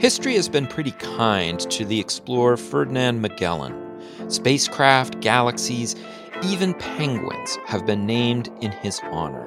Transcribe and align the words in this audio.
History 0.00 0.34
has 0.36 0.48
been 0.48 0.66
pretty 0.66 0.92
kind 0.92 1.60
to 1.70 1.84
the 1.84 2.00
explorer 2.00 2.56
Ferdinand 2.56 3.20
Magellan. 3.20 3.74
Spacecraft, 4.30 5.20
galaxies, 5.20 5.94
even 6.42 6.72
penguins 6.72 7.58
have 7.66 7.84
been 7.84 8.06
named 8.06 8.48
in 8.62 8.72
his 8.72 8.98
honor. 9.12 9.46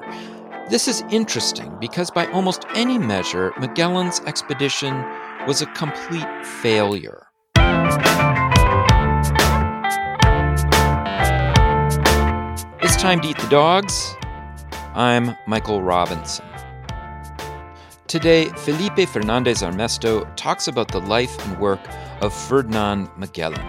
This 0.70 0.86
is 0.86 1.02
interesting 1.10 1.76
because, 1.80 2.08
by 2.08 2.28
almost 2.28 2.66
any 2.76 2.98
measure, 2.98 3.52
Magellan's 3.58 4.20
expedition 4.26 4.94
was 5.48 5.60
a 5.60 5.66
complete 5.66 6.46
failure. 6.46 7.26
It's 12.80 12.96
time 13.02 13.20
to 13.22 13.28
eat 13.28 13.38
the 13.38 13.48
dogs. 13.50 14.14
I'm 14.94 15.34
Michael 15.48 15.82
Robinson. 15.82 16.44
Today, 18.14 18.44
Felipe 18.50 19.08
Fernandez 19.08 19.60
Armesto 19.60 20.24
talks 20.36 20.68
about 20.68 20.86
the 20.86 21.00
life 21.00 21.36
and 21.48 21.58
work 21.58 21.80
of 22.20 22.32
Ferdinand 22.32 23.10
Magellan. 23.16 23.60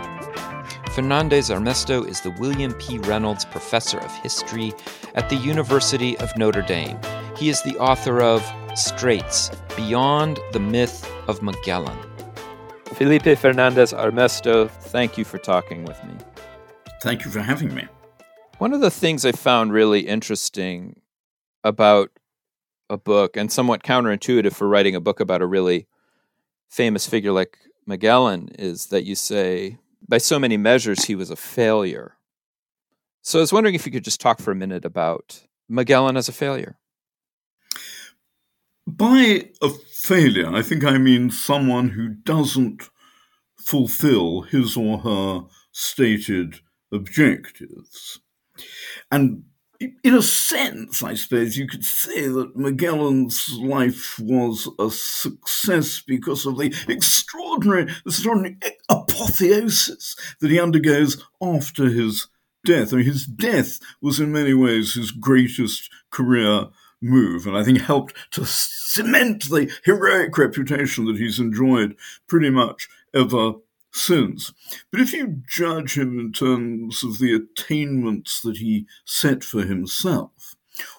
Fernandez 0.91 1.49
Armesto 1.49 2.08
is 2.08 2.22
the 2.22 2.30
William 2.30 2.72
P. 2.76 3.00
Reynolds 3.00 3.44
Professor 3.44 3.98
of 3.98 4.16
History 4.17 4.72
at 5.16 5.31
the 5.31 5.36
University 5.36 6.16
of 6.20 6.31
Notre 6.38 6.62
Dame. 6.62 7.00
He 7.36 7.50
is 7.50 7.63
the 7.63 7.76
author 7.80 8.22
of 8.22 8.45
Straits 8.76 9.50
Beyond 9.76 10.39
the 10.52 10.59
Myth 10.59 11.12
of 11.27 11.41
Magellan. 11.41 11.98
Felipe 12.94 13.39
Fernandez 13.39 13.94
Armesto, 13.94 14.70
thank 14.70 15.17
you 15.17 15.25
for 15.25 15.39
talking 15.39 15.86
with 15.86 15.98
me. 16.03 16.14
Thank 17.02 17.25
you 17.25 17.31
for 17.31 17.39
having 17.39 17.73
me. 17.73 17.88
One 18.59 18.73
of 18.73 18.81
the 18.81 18.91
things 18.91 19.25
I 19.25 19.31
found 19.31 19.73
really 19.73 20.02
interesting 20.02 21.02
about 21.64 22.12
a 22.89 22.98
book 22.98 23.38
and 23.38 23.52
somewhat 23.52 23.84
counterintuitive 23.84 24.53
for 24.53 24.67
writing 24.67 24.95
a 24.95 25.02
book 25.02 25.20
about 25.20 25.41
a 25.41 25.45
really 25.45 25.88
famous 26.69 27.08
figure 27.08 27.31
like 27.31 27.58
Magellan 27.86 28.50
is 28.58 28.88
that 28.88 29.05
you 29.05 29.16
say, 29.16 29.77
by 30.08 30.17
so 30.17 30.39
many 30.39 30.58
measures, 30.58 31.05
he 31.05 31.16
was 31.16 31.30
a 31.30 31.36
failure. 31.36 32.17
So 33.22 33.39
I 33.39 33.42
was 33.42 33.53
wondering 33.53 33.75
if 33.75 33.86
you 33.86 33.92
could 33.92 34.03
just 34.03 34.22
talk 34.22 34.39
for 34.39 34.52
a 34.52 34.55
minute 34.55 34.86
about 34.86 35.47
Magellan 35.67 36.17
as 36.17 36.30
a 36.30 36.33
failure. 36.33 36.77
By 38.88 39.49
a 39.61 39.70
failure, 39.70 40.53
I 40.53 40.61
think 40.61 40.83
I 40.83 40.99
mean 40.99 41.31
someone 41.31 41.89
who 41.89 42.09
doesn't 42.09 42.89
fulfill 43.58 44.42
his 44.42 44.77
or 44.77 44.99
her 44.99 45.42
stated 45.72 46.59
objectives. 46.92 48.20
And 49.11 49.45
in 49.80 50.16
a 50.16 50.22
sense, 50.22 51.04
I 51.04 51.16
suppose 51.16 51.58
you 51.58 51.68
could 51.68 51.86
say 51.86 52.28
that 52.28 52.56
Magellan's 52.56 53.54
life 53.58 54.20
was 54.20 54.70
a 54.80 54.90
success 54.90 56.02
because 56.06 56.45
of 56.45 56.58
the 56.58 56.73
extraordinary, 56.88 57.92
extraordinary 58.06 58.58
apotheosis 58.90 60.16
that 60.40 60.52
he 60.52 60.59
undergoes 60.59 61.23
after 61.42 61.90
his 61.90 62.28
death. 62.66 62.94
I 62.94 62.98
mean, 62.98 63.06
his 63.06 63.26
death 63.26 63.80
was 64.02 64.20
in 64.20 64.32
many 64.32 64.54
ways 64.54 64.94
his 64.94 65.12
greatest 65.12 65.89
career 66.12 66.67
move, 67.02 67.45
and 67.45 67.58
I 67.58 67.64
think 67.64 67.82
helped 67.82 68.16
to 68.32 68.45
cement 68.45 69.50
the 69.50 69.72
heroic 69.84 70.38
reputation 70.38 71.06
that 71.06 71.17
he's 71.17 71.39
enjoyed 71.39 71.95
pretty 72.28 72.50
much 72.50 72.88
ever 73.14 73.54
since. 73.96 74.52
But 74.92 75.00
if 75.00 75.14
you 75.14 75.42
judge 75.48 75.98
him 75.98 76.20
in 76.20 76.34
terms 76.34 77.04
of 77.04 77.18
the 77.18 77.34
attainments 77.34 78.42
that 78.42 78.58
he 78.58 78.86
set 79.06 79.44
for 79.44 79.64
himself, 79.64 80.56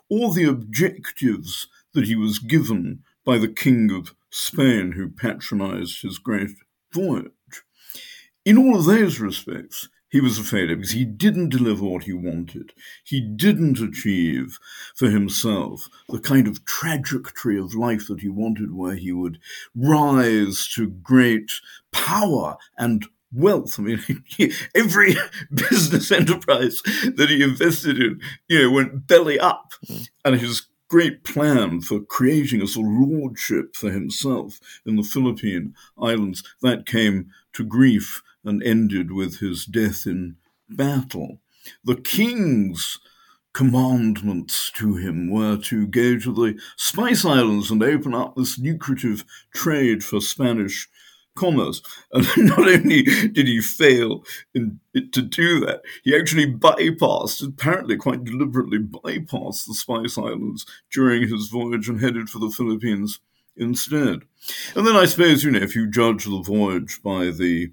or 0.09 0.33
the 0.33 0.45
objectives 0.45 1.69
that 1.93 2.07
he 2.07 2.17
was 2.17 2.39
given 2.39 3.03
by 3.25 3.39
the 3.39 3.49
King 3.49 3.91
of 3.91 4.15
Spain 4.31 4.93
who 4.93 5.09
patronized 5.09 6.03
his 6.03 6.19
great 6.19 6.51
voyage, 6.93 7.31
in 8.45 8.57
all 8.57 8.79
of 8.79 8.87
those 8.87 9.21
respects, 9.21 9.89
he 10.09 10.21
was 10.21 10.39
a 10.39 10.45
failure 10.45 10.77
because 10.77 10.93
he 10.93 11.05
didn't 11.05 11.51
deliver 11.51 11.85
what 11.85 12.05
he 12.05 12.13
wanted. 12.13 12.73
He 13.05 13.21
didn't 13.21 13.81
achieve 13.81 14.59
for 14.95 15.11
himself 15.11 15.89
the 16.09 16.21
kind 16.21 16.47
of 16.47 16.65
trajectory 16.65 17.59
of 17.59 17.75
life 17.75 18.07
that 18.09 18.21
he 18.21 18.29
wanted, 18.29 18.73
where 18.73 18.95
he 18.95 19.13
would 19.13 19.39
rise 19.75 20.69
to 20.75 20.89
great 20.89 21.51
power 21.93 22.57
and 22.79 23.07
wealth. 23.33 23.79
I 23.79 23.83
mean, 23.83 24.25
every 24.75 25.17
business 25.55 26.13
enterprise 26.13 26.81
that 27.17 27.29
he 27.29 27.43
invested 27.43 28.01
in, 28.01 28.21
you 28.49 28.63
know, 28.63 28.71
went 28.71 29.07
belly 29.07 29.39
up. 29.39 29.73
Mm. 29.87 30.09
And 30.25 30.41
his 30.41 30.67
great 30.89 31.25
plan 31.25 31.81
for 31.81 32.01
creating 32.01 32.63
a 32.63 32.67
sort 32.67 32.87
of 32.87 32.93
lordship 32.93 33.75
for 33.75 33.91
himself 33.91 34.61
in 34.85 34.97
the 34.97 35.03
Philippine 35.03 35.75
Islands, 36.01 36.43
that 36.63 36.87
came 36.87 37.31
to 37.55 37.65
grief 37.65 38.23
and 38.45 38.63
ended 38.63 39.11
with 39.13 39.41
his 39.41 39.65
death 39.65 40.07
in 40.07 40.37
battle. 40.69 41.39
The 41.85 41.97
king's 41.97 42.99
commandments 43.53 44.71
to 44.71 44.97
him 44.97 45.31
were 45.31 45.57
to 45.57 45.87
go 45.87 46.19
to 46.19 46.33
the 46.33 46.61
Spice 46.77 47.25
Islands 47.25 47.71
and 47.71 47.83
open 47.83 48.15
up 48.15 48.37
this 48.37 48.59
lucrative 48.59 49.25
trade 49.55 50.05
for 50.05 50.21
Spanish 50.21 50.89
commerce. 51.37 51.83
And 52.13 52.27
not 52.37 52.69
only 52.69 53.03
did 53.03 53.47
he 53.47 53.61
fail 53.61 54.25
in, 54.55 54.81
to 54.95 55.23
do 55.23 55.61
that, 55.61 55.83
he 56.03 56.17
actually 56.17 56.53
bypassed, 56.53 57.47
apparently 57.47 57.97
quite 57.97 58.25
deliberately 58.25 58.79
bypassed 58.79 59.67
the 59.67 59.75
Spice 59.75 60.19
Islands 60.19 60.67
during 60.93 61.29
his 61.29 61.49
voyage 61.49 61.89
and 61.89 62.01
headed 62.01 62.29
for 62.29 62.39
the 62.39 62.51
Philippines 62.51 63.21
instead. 63.57 64.23
And 64.75 64.87
then 64.87 64.97
I 64.97 65.07
suppose, 65.07 65.45
you 65.45 65.51
know, 65.51 65.61
if 65.61 65.75
you 65.75 65.87
judge 65.87 66.25
the 66.25 66.43
voyage 66.43 67.01
by 67.03 67.31
the 67.31 67.73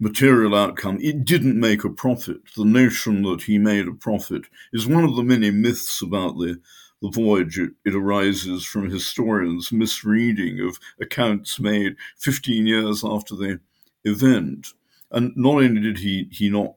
material 0.00 0.54
outcome, 0.54 0.98
it 1.00 1.24
didn't 1.24 1.58
make 1.58 1.84
a 1.84 1.90
profit. 1.90 2.38
The 2.56 2.64
notion 2.64 3.22
that 3.22 3.42
he 3.42 3.58
made 3.58 3.86
a 3.86 3.92
profit 3.92 4.42
is 4.72 4.86
one 4.86 5.04
of 5.04 5.14
the 5.14 5.22
many 5.22 5.50
myths 5.50 6.02
about 6.02 6.38
the, 6.38 6.60
the 7.02 7.10
voyage. 7.10 7.58
It, 7.58 7.72
it 7.84 7.94
arises 7.94 8.64
from 8.64 8.88
historians' 8.88 9.72
misreading 9.72 10.60
of 10.60 10.78
accounts 11.00 11.60
made 11.60 11.96
15 12.18 12.66
years 12.66 13.04
after 13.04 13.34
the 13.34 13.60
event. 14.04 14.68
And 15.10 15.32
not 15.36 15.62
only 15.62 15.80
did 15.80 15.98
he, 15.98 16.28
he 16.30 16.48
not 16.48 16.74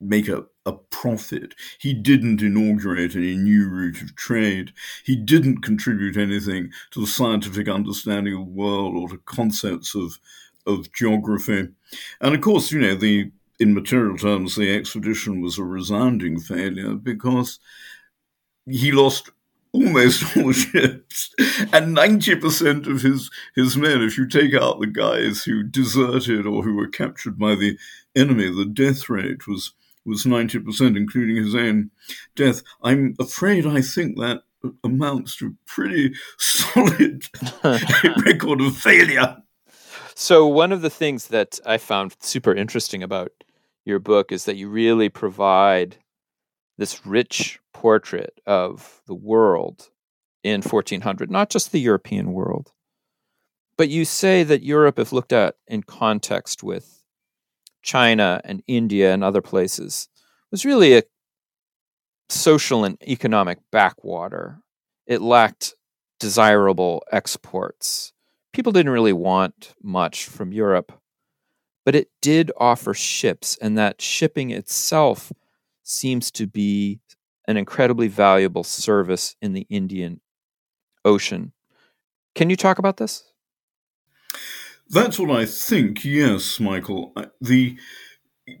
make 0.00 0.28
a, 0.28 0.44
a 0.66 0.72
profit. 0.72 1.54
He 1.78 1.94
didn't 1.94 2.42
inaugurate 2.42 3.16
any 3.16 3.36
new 3.36 3.68
route 3.68 4.02
of 4.02 4.14
trade. 4.16 4.72
He 5.04 5.16
didn't 5.16 5.62
contribute 5.62 6.16
anything 6.16 6.70
to 6.92 7.00
the 7.00 7.06
scientific 7.06 7.68
understanding 7.68 8.34
of 8.34 8.46
the 8.46 8.52
world 8.52 8.96
or 8.96 9.08
to 9.08 9.18
concepts 9.24 9.94
of 9.94 10.18
of 10.66 10.90
geography. 10.92 11.68
And 12.22 12.34
of 12.34 12.40
course, 12.40 12.72
you 12.72 12.80
know, 12.80 12.94
the 12.94 13.30
in 13.60 13.74
material 13.74 14.16
terms, 14.16 14.56
the 14.56 14.74
expedition 14.74 15.40
was 15.40 15.58
a 15.58 15.64
resounding 15.64 16.40
failure 16.40 16.94
because 16.94 17.60
he 18.66 18.90
lost 18.90 19.30
almost 19.74 20.36
all 20.36 20.52
ships 20.52 21.34
and 21.72 21.96
90% 21.96 22.86
of 22.86 23.02
his, 23.02 23.30
his 23.56 23.76
men, 23.76 24.02
if 24.02 24.16
you 24.16 24.26
take 24.26 24.54
out 24.54 24.80
the 24.80 24.86
guys 24.86 25.42
who 25.42 25.62
deserted 25.64 26.46
or 26.46 26.62
who 26.62 26.74
were 26.74 26.88
captured 26.88 27.38
by 27.38 27.54
the 27.54 27.76
enemy, 28.14 28.48
the 28.50 28.64
death 28.64 29.10
rate 29.10 29.46
was, 29.48 29.72
was 30.06 30.24
90%, 30.24 30.96
including 30.96 31.36
his 31.36 31.54
own 31.54 31.90
death. 32.36 32.62
I'm 32.82 33.16
afraid 33.18 33.66
I 33.66 33.82
think 33.82 34.18
that 34.18 34.42
amounts 34.84 35.36
to 35.36 35.46
a 35.48 35.54
pretty 35.66 36.14
solid 36.38 37.24
record 38.24 38.60
of 38.60 38.76
failure. 38.76 39.36
So 40.14 40.46
one 40.46 40.70
of 40.70 40.82
the 40.82 40.90
things 40.90 41.26
that 41.28 41.58
I 41.66 41.78
found 41.78 42.14
super 42.20 42.54
interesting 42.54 43.02
about 43.02 43.32
your 43.84 43.98
book 43.98 44.30
is 44.30 44.44
that 44.44 44.56
you 44.56 44.68
really 44.68 45.08
provide 45.08 45.96
this 46.76 47.06
rich 47.06 47.60
portrait 47.72 48.40
of 48.46 49.02
the 49.06 49.14
world 49.14 49.90
in 50.42 50.62
1400, 50.62 51.30
not 51.30 51.50
just 51.50 51.72
the 51.72 51.80
European 51.80 52.32
world. 52.32 52.72
But 53.76 53.88
you 53.88 54.04
say 54.04 54.42
that 54.44 54.62
Europe, 54.62 54.98
if 54.98 55.12
looked 55.12 55.32
at 55.32 55.56
in 55.66 55.82
context 55.82 56.62
with 56.62 57.04
China 57.82 58.40
and 58.44 58.62
India 58.66 59.12
and 59.12 59.24
other 59.24 59.42
places, 59.42 60.08
was 60.50 60.64
really 60.64 60.96
a 60.96 61.02
social 62.28 62.84
and 62.84 62.96
economic 63.02 63.58
backwater. 63.70 64.60
It 65.06 65.20
lacked 65.20 65.74
desirable 66.18 67.02
exports 67.10 68.14
people 68.54 68.72
didn't 68.72 68.92
really 68.92 69.12
want 69.12 69.74
much 69.82 70.26
from 70.26 70.52
Europe, 70.52 70.92
but 71.84 71.94
it 71.94 72.08
did 72.22 72.50
offer 72.56 72.94
ships, 72.94 73.58
and 73.60 73.76
that 73.76 74.00
shipping 74.00 74.50
itself 74.50 75.32
seems 75.84 76.30
to 76.32 76.46
be 76.46 77.00
an 77.46 77.56
incredibly 77.56 78.08
valuable 78.08 78.64
service 78.64 79.36
in 79.40 79.52
the 79.52 79.66
Indian 79.70 80.20
Ocean. 81.04 81.52
Can 82.34 82.50
you 82.50 82.56
talk 82.56 82.78
about 82.78 82.96
this? 82.96 83.24
That's 84.88 85.18
what 85.18 85.30
I 85.30 85.46
think, 85.46 86.04
yes, 86.04 86.58
Michael. 86.58 87.14
The 87.40 87.76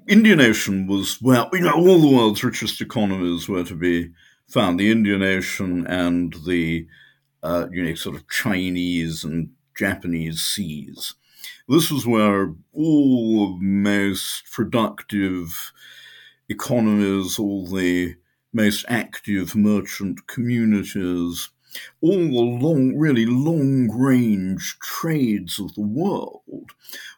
Indian 0.08 0.40
Ocean 0.40 0.86
was 0.86 1.20
where, 1.20 1.46
you 1.52 1.60
know, 1.60 1.72
all 1.72 2.00
the 2.00 2.14
world's 2.14 2.44
richest 2.44 2.80
economies 2.80 3.48
were 3.48 3.64
to 3.64 3.74
be 3.74 4.10
found 4.48 4.78
the 4.78 4.90
Indian 4.90 5.22
Ocean 5.22 5.86
and 5.86 6.34
the, 6.46 6.86
uh, 7.42 7.66
you 7.70 7.82
know, 7.82 7.94
sort 7.94 8.16
of 8.16 8.28
Chinese 8.28 9.24
and 9.24 9.50
Japanese 9.76 10.40
seas. 10.40 11.14
this 11.68 11.90
was 11.90 12.06
where 12.06 12.54
all 12.72 13.58
the 13.58 13.64
most 13.64 14.44
productive 14.52 15.72
economies, 16.48 17.38
all 17.38 17.66
the 17.66 18.14
most 18.52 18.84
active 18.88 19.54
merchant 19.54 20.26
communities, 20.26 21.50
all 22.00 22.18
the 22.18 22.66
long, 22.66 22.96
really 22.96 23.26
long 23.26 23.90
range 23.90 24.78
trades 24.80 25.58
of 25.58 25.74
the 25.74 25.80
world 25.82 26.70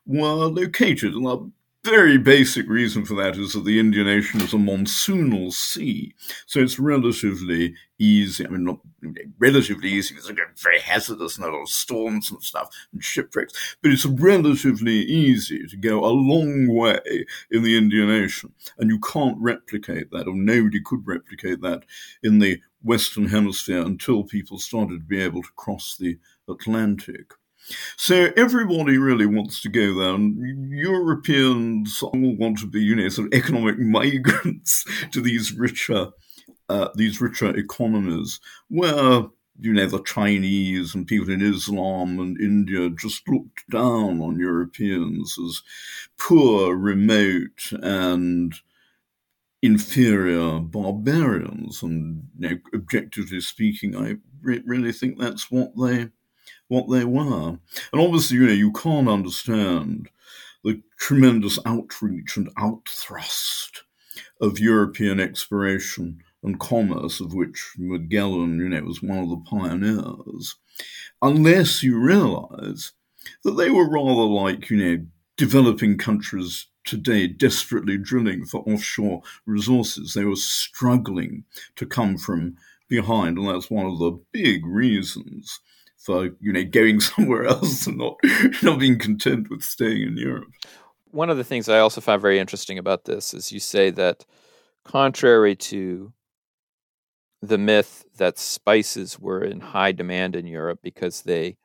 were 0.06 0.46
located. 0.46 1.14
And 1.14 1.26
a 1.26 1.38
very 1.84 2.18
basic 2.18 2.68
reason 2.68 3.04
for 3.04 3.14
that 3.14 3.36
is 3.36 3.52
that 3.52 3.64
the 3.64 3.78
Indian 3.78 4.08
Ocean 4.08 4.40
is 4.40 4.54
a 4.54 4.56
monsoonal 4.56 5.52
sea, 5.52 6.12
so 6.46 6.60
it's 6.60 6.78
relatively 6.78 7.74
easy. 7.98 8.46
I 8.46 8.48
mean, 8.48 8.64
not 8.64 8.80
relatively 9.38 9.90
easy, 9.90 10.14
it's 10.14 10.30
very 10.62 10.80
hazardous 10.80 11.36
and 11.36 11.46
a 11.46 11.50
lot 11.50 11.62
of 11.62 11.68
storms 11.68 12.30
and 12.30 12.42
stuff 12.42 12.68
and 12.92 13.02
shipwrecks, 13.02 13.76
but 13.82 13.92
it's 13.92 14.06
relatively 14.06 15.00
easy 15.00 15.66
to 15.66 15.76
go 15.76 16.04
a 16.04 16.10
long 16.10 16.66
way 16.68 17.26
in 17.50 17.62
the 17.62 17.76
Indian 17.76 18.10
Ocean, 18.10 18.52
and 18.78 18.90
you 18.90 18.98
can't 19.00 19.38
replicate 19.38 20.10
that, 20.10 20.26
or 20.26 20.34
nobody 20.34 20.80
could 20.80 21.06
replicate 21.06 21.60
that 21.62 21.84
in 22.22 22.38
the 22.38 22.60
Western 22.82 23.28
Hemisphere 23.28 23.80
until 23.80 24.24
people 24.24 24.58
started 24.58 25.00
to 25.00 25.06
be 25.06 25.20
able 25.20 25.42
to 25.42 25.52
cross 25.56 25.96
the 25.98 26.18
Atlantic. 26.48 27.32
So 27.96 28.28
everybody 28.36 28.96
really 28.98 29.26
wants 29.26 29.60
to 29.62 29.68
go 29.68 29.94
there. 29.98 30.14
And 30.14 30.70
Europeans 30.70 32.00
all 32.02 32.36
want 32.36 32.58
to 32.58 32.66
be, 32.66 32.80
you 32.80 32.94
know, 32.94 33.08
sort 33.08 33.26
of 33.26 33.34
economic 33.34 33.78
migrants 33.80 34.84
to 35.12 35.20
these 35.20 35.52
richer, 35.52 36.10
uh, 36.68 36.88
these 36.94 37.20
richer 37.20 37.56
economies, 37.56 38.40
where 38.68 39.26
you 39.60 39.72
know 39.72 39.86
the 39.86 40.02
Chinese 40.02 40.94
and 40.94 41.06
people 41.06 41.30
in 41.30 41.42
Islam 41.42 42.18
and 42.18 42.40
India 42.40 42.90
just 42.90 43.28
looked 43.28 43.68
down 43.70 44.20
on 44.20 44.38
Europeans 44.38 45.36
as 45.44 45.62
poor, 46.18 46.76
remote, 46.76 47.72
and 47.82 48.54
inferior 49.62 50.60
barbarians. 50.60 51.82
And 51.82 52.28
you 52.38 52.50
know, 52.50 52.58
objectively 52.74 53.40
speaking, 53.40 53.96
I 53.96 54.16
re- 54.42 54.62
really 54.66 54.92
think 54.92 55.18
that's 55.18 55.50
what 55.50 55.72
they 55.76 56.08
what 56.68 56.90
they 56.90 57.04
were. 57.04 57.58
And 57.92 58.00
obviously, 58.00 58.38
you 58.38 58.46
know, 58.46 58.52
you 58.52 58.72
can't 58.72 59.08
understand 59.08 60.10
the 60.64 60.82
tremendous 60.98 61.58
outreach 61.64 62.36
and 62.36 62.54
outthrust 62.56 63.82
of 64.40 64.58
European 64.58 65.20
exploration 65.20 66.22
and 66.46 66.58
commerce, 66.58 67.20
of 67.20 67.34
which 67.34 67.74
Magellan, 67.76 68.58
you 68.58 68.68
know, 68.68 68.82
was 68.82 69.02
one 69.02 69.18
of 69.18 69.28
the 69.28 69.42
pioneers, 69.48 70.56
unless 71.20 71.82
you 71.82 71.98
realize 71.98 72.92
that 73.44 73.52
they 73.52 73.70
were 73.70 73.88
rather 73.88 74.22
like, 74.22 74.70
you 74.70 74.76
know, 74.76 75.06
developing 75.36 75.98
countries 75.98 76.66
today 76.84 77.26
desperately 77.26 77.98
drilling 77.98 78.46
for 78.46 78.60
offshore 78.60 79.20
resources. 79.44 80.14
They 80.14 80.24
were 80.24 80.36
struggling 80.36 81.44
to 81.74 81.84
come 81.84 82.16
from 82.16 82.56
behind, 82.88 83.36
and 83.36 83.48
that's 83.48 83.70
one 83.70 83.86
of 83.86 83.98
the 83.98 84.12
big 84.32 84.64
reasons 84.64 85.60
for 85.98 86.26
you 86.40 86.52
know 86.52 86.64
going 86.64 87.00
somewhere 87.12 87.44
else 87.44 87.86
and 87.86 87.98
not 87.98 88.16
not 88.62 88.78
being 88.78 88.98
content 88.98 89.50
with 89.50 89.62
staying 89.62 90.02
in 90.02 90.16
Europe. 90.16 90.50
One 91.10 91.30
of 91.30 91.36
the 91.36 91.44
things 91.44 91.68
I 91.68 91.80
also 91.80 92.00
find 92.00 92.22
very 92.22 92.38
interesting 92.38 92.78
about 92.78 93.04
this 93.04 93.34
is 93.34 93.50
you 93.52 93.60
say 93.60 93.90
that 93.90 94.24
contrary 94.84 95.56
to 95.56 96.12
the 97.42 97.58
myth 97.58 98.04
that 98.16 98.38
spices 98.38 99.18
were 99.18 99.42
in 99.42 99.60
high 99.60 99.92
demand 99.92 100.34
in 100.34 100.46
Europe 100.46 100.80
because 100.82 101.22
they 101.22 101.56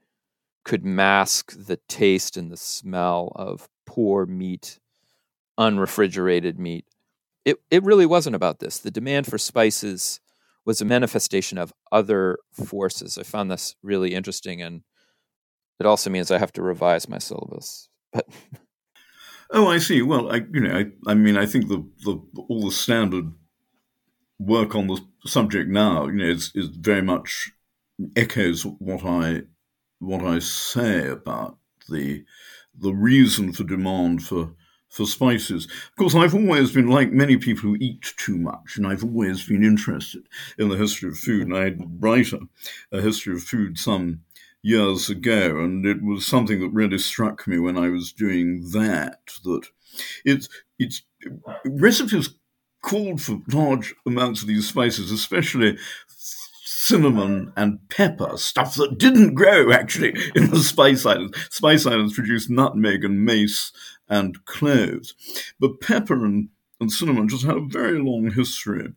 could 0.63 0.85
mask 0.85 1.53
the 1.57 1.79
taste 1.88 2.38
and 2.38 2.51
the 2.51 2.57
smell 2.57 3.31
of 3.35 3.68
poor 3.85 4.25
meat, 4.25 4.79
unrefrigerated 5.57 6.59
meat. 6.59 6.85
It 7.45 7.57
it 7.71 7.83
really 7.83 8.06
wasn't 8.06 8.35
about 8.35 8.59
this. 8.59 8.77
The 8.77 8.91
demand 8.91 9.25
for 9.27 9.38
spices 9.38 10.19
was 10.65 10.81
a 10.81 10.85
manifestation 10.85 11.57
of 11.57 11.74
other 11.91 12.38
forces. 12.53 13.17
I 13.17 13.24
found 13.24 13.50
this 13.50 13.75
really 13.81 14.13
interesting, 14.13 14.62
and 14.62 14.83
it 15.79 15.85
also 15.85 16.09
means 16.09 16.29
I 16.29 16.38
have 16.38 16.53
to 16.53 16.62
revise 16.62 17.09
my 17.09 17.17
syllabus. 17.17 17.89
But 18.13 18.27
oh, 19.51 19.67
I 19.67 19.79
see. 19.79 20.01
Well, 20.03 20.31
I 20.31 20.41
you 20.53 20.59
know, 20.59 20.77
I, 20.77 21.12
I 21.12 21.13
mean, 21.15 21.38
I 21.38 21.45
think 21.47 21.67
the, 21.67 21.83
the 22.03 22.21
all 22.47 22.65
the 22.65 22.71
standard 22.71 23.31
work 24.41 24.75
on 24.75 24.88
the 24.88 24.99
subject 25.25 25.69
now, 25.69 26.07
you 26.07 26.13
know, 26.13 26.25
is, 26.25 26.51
is 26.55 26.67
very 26.67 27.01
much 27.01 27.51
echoes 28.15 28.63
what 28.63 29.05
I 29.05 29.43
what 29.99 30.23
I 30.23 30.39
say 30.39 31.07
about 31.07 31.57
the 31.89 32.25
the 32.77 32.93
reason 32.93 33.53
for 33.53 33.63
demand 33.63 34.23
for 34.23 34.53
for 34.89 35.05
spices. 35.05 35.65
Of 35.65 35.95
course, 35.97 36.15
I've 36.15 36.35
always 36.35 36.71
been 36.71 36.88
like 36.88 37.11
many 37.11 37.38
people 37.38 37.69
who 37.69 37.77
eat 37.79 38.13
too 38.17 38.38
much, 38.38 38.77
and 38.77 38.85
I've 38.85 39.03
always 39.03 39.47
been 39.47 39.63
interested 39.63 40.27
in 40.57 40.69
the 40.69 40.77
history 40.77 41.09
of 41.09 41.17
food. 41.17 41.47
And 41.47 41.55
I 41.55 41.63
had 41.65 42.03
write 42.03 42.33
a, 42.33 42.39
a 42.91 43.01
history 43.01 43.35
of 43.35 43.43
food 43.43 43.77
some 43.77 44.21
years 44.63 45.09
ago, 45.09 45.59
and 45.59 45.85
it 45.85 46.03
was 46.03 46.25
something 46.25 46.59
that 46.59 46.69
really 46.69 46.97
struck 46.97 47.47
me 47.47 47.59
when 47.59 47.77
I 47.77 47.89
was 47.89 48.11
doing 48.11 48.69
that. 48.71 49.19
That 49.43 49.67
it's 50.25 50.49
it's 50.79 51.03
recipes 51.65 52.29
called 52.81 53.21
for 53.21 53.41
large 53.51 53.93
amounts 54.05 54.41
of 54.41 54.47
these 54.47 54.67
spices, 54.67 55.11
especially 55.11 55.77
cinnamon 56.63 57.53
and 57.55 57.79
pepper, 57.89 58.37
stuff 58.37 58.75
that 58.75 58.97
didn't 58.97 59.35
grow 59.35 59.71
actually 59.71 60.13
in 60.35 60.49
the 60.49 60.59
Spice 60.59 61.05
Islands. 61.05 61.37
Spice 61.49 61.85
Islands 61.85 62.13
produced 62.13 62.49
nutmeg 62.49 63.05
and 63.05 63.23
mace 63.23 63.71
and 64.09 64.43
cloves. 64.45 65.13
But 65.59 65.79
pepper 65.79 66.25
and, 66.25 66.49
and 66.79 66.91
cinnamon 66.91 67.29
just 67.29 67.45
had 67.45 67.55
a 67.55 67.65
very 67.65 67.99
long 67.99 68.31
history 68.31 68.93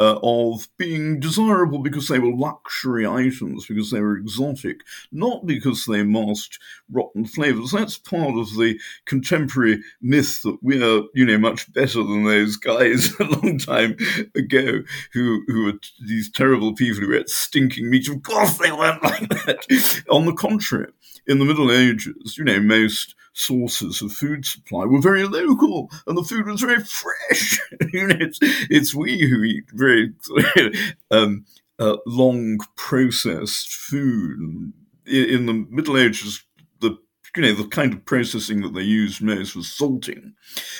uh, 0.00 0.18
of 0.22 0.66
being 0.78 1.20
desirable 1.20 1.78
because 1.78 2.08
they 2.08 2.18
were 2.18 2.34
luxury 2.34 3.06
items, 3.06 3.66
because 3.66 3.90
they 3.90 4.00
were 4.00 4.16
exotic, 4.16 4.80
not 5.12 5.46
because 5.46 5.84
they 5.84 6.02
masked 6.02 6.58
rotten 6.90 7.26
flavors. 7.26 7.72
That's 7.72 7.98
part 7.98 8.34
of 8.38 8.56
the 8.56 8.80
contemporary 9.04 9.82
myth 10.00 10.40
that 10.42 10.56
we're, 10.62 11.02
you 11.14 11.26
know, 11.26 11.36
much 11.36 11.70
better 11.74 12.02
than 12.02 12.24
those 12.24 12.56
guys 12.56 13.12
a 13.20 13.24
long 13.24 13.58
time 13.58 13.96
ago 14.34 14.80
who, 15.12 15.42
who 15.46 15.64
were 15.66 15.78
these 16.06 16.30
terrible 16.30 16.74
people 16.74 17.02
who 17.02 17.14
ate 17.14 17.28
stinking 17.28 17.90
meat. 17.90 18.08
Of 18.08 18.22
course 18.22 18.56
they 18.56 18.72
weren't 18.72 19.02
like 19.02 19.28
that. 19.28 20.02
On 20.08 20.24
the 20.24 20.32
contrary, 20.32 20.92
in 21.26 21.38
the 21.38 21.44
Middle 21.44 21.70
Ages, 21.70 22.38
you 22.38 22.44
know, 22.44 22.58
most 22.58 23.14
sources 23.32 24.02
of 24.02 24.12
food 24.12 24.44
supply 24.44 24.84
were 24.84 25.00
very 25.00 25.24
local 25.24 25.90
and 26.06 26.16
the 26.16 26.22
food 26.22 26.46
was 26.46 26.60
very 26.60 26.82
fresh. 26.82 27.60
you 27.92 28.06
know, 28.06 28.16
it's, 28.18 28.38
it's 28.42 28.94
we 28.94 29.20
who 29.28 29.42
eat 29.42 29.64
very 29.72 29.89
um, 31.10 31.44
uh, 31.78 31.96
long 32.06 32.58
processed 32.76 33.72
food. 33.72 34.72
In, 35.06 35.24
in 35.24 35.46
the 35.46 35.66
Middle 35.70 35.98
Ages, 35.98 36.42
the 36.80 36.96
you 37.36 37.42
know, 37.42 37.54
the 37.54 37.68
kind 37.68 37.92
of 37.92 38.04
processing 38.04 38.62
that 38.62 38.74
they 38.74 38.82
used 38.82 39.22
most 39.22 39.56
was 39.56 39.72
salting 39.72 40.34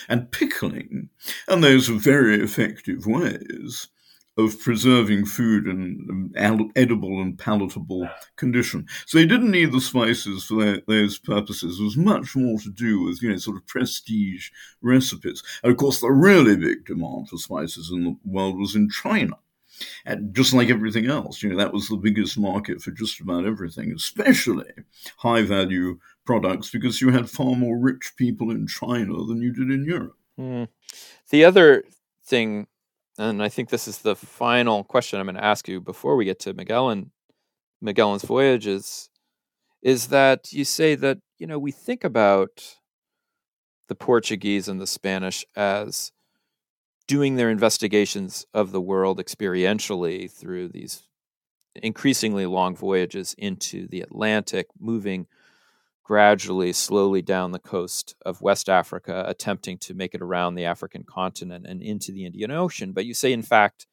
and 0.09 0.31
pickling, 0.31 1.09
and 1.49 1.63
those 1.63 1.89
were 1.89 1.99
very 1.99 2.43
effective 2.43 3.07
ways 3.07 3.89
of 4.37 4.59
preserving 4.61 5.27
food 5.27 5.67
in 5.67 6.33
edible 6.37 7.21
and 7.21 7.39
palatable 7.39 8.09
condition. 8.37 8.87
So 9.07 9.19
they 9.19 9.27
didn't 9.27 9.51
need 9.51 9.73
the 9.73 9.81
spices 9.81 10.45
for 10.45 10.65
their, 10.65 10.83
those 10.87 11.19
purposes. 11.19 11.79
It 11.79 11.85
was 11.85 11.97
much 11.97 12.37
more 12.37 12.59
to 12.61 12.71
do 12.71 13.03
with, 13.03 13.23
you 13.23 13.31
know, 13.31 13.37
sort 13.37 13.57
of 13.57 13.67
prestige 13.67 14.51
recipes. 14.81 15.43
And 15.63 15.73
of 15.73 15.79
course, 15.79 16.01
the 16.01 16.11
really 16.11 16.57
big 16.57 16.87
demand 16.87 17.29
for 17.29 17.37
spices 17.37 17.91
in 17.93 18.05
the 18.05 18.17
world 18.25 18.59
was 18.59 18.75
in 18.75 18.89
China. 18.89 19.37
And 20.05 20.35
just 20.35 20.53
like 20.53 20.69
everything 20.69 21.07
else, 21.07 21.43
you 21.43 21.49
know, 21.49 21.57
that 21.57 21.73
was 21.73 21.89
the 21.89 21.97
biggest 21.97 22.39
market 22.39 22.83
for 22.83 22.91
just 22.91 23.21
about 23.21 23.47
everything, 23.47 23.93
especially 23.93 24.71
high 25.19 25.43
value 25.43 25.99
products, 26.25 26.71
because 26.71 27.01
you 27.01 27.11
had 27.11 27.31
far 27.31 27.57
more 27.57 27.79
rich 27.79 28.13
people 28.17 28.51
in 28.51 28.67
China 28.67 29.25
than 29.25 29.41
you 29.41 29.53
did 29.53 29.71
in 29.71 29.85
Europe. 29.85 30.17
Mm. 30.39 30.69
The 31.31 31.45
other 31.45 31.85
thing 32.25 32.67
and 33.19 33.43
I 33.43 33.49
think 33.49 33.69
this 33.69 33.89
is 33.89 33.99
the 33.99 34.17
final 34.17 34.85
question 34.85 35.21
I'm 35.21 35.27
going 35.27 35.37
to 35.37 35.45
ask 35.45 35.69
you 35.69 35.81
before 35.81 36.17
we 36.17 36.25
get 36.25 36.39
to 36.41 36.55
Magellan, 36.55 37.11
Magellan's 37.81 38.25
voyages, 38.25 39.11
is 39.83 40.09
that 40.09 40.53
you 40.53 40.65
say 40.65 40.95
that 40.95 41.19
you 41.39 41.47
know 41.47 41.59
we 41.59 41.73
think 41.73 42.05
about 42.05 42.77
the 43.89 43.95
Portuguese 43.95 44.69
and 44.69 44.81
the 44.81 44.87
Spanish 44.87 45.45
as 45.57 46.13
doing 47.09 47.35
their 47.35 47.51
investigations 47.51 48.47
of 48.55 48.71
the 48.71 48.81
world 48.81 49.19
experientially 49.19 50.31
through 50.31 50.69
these 50.69 51.03
increasingly 51.75 52.47
long 52.47 52.77
voyages 52.77 53.35
into 53.37 53.89
the 53.89 54.01
Atlantic, 54.01 54.69
moving 54.79 55.27
gradually, 56.11 56.73
slowly 56.73 57.23
down 57.23 57.53
the 57.53 57.59
coast 57.61 58.17
of 58.27 58.43
West 58.43 58.69
Africa, 58.69 59.25
attempting 59.29 59.79
to 59.79 59.95
make 59.95 60.13
it 60.13 60.21
around 60.21 60.57
the 60.57 60.65
African 60.65 61.05
continent 61.05 61.65
and 61.69 61.81
into 61.81 62.11
the 62.11 62.25
Indian 62.27 62.51
Ocean. 62.51 62.91
But 62.91 63.07
you 63.07 63.15
say, 63.15 63.33
in 63.33 63.43
fact, 63.43 63.87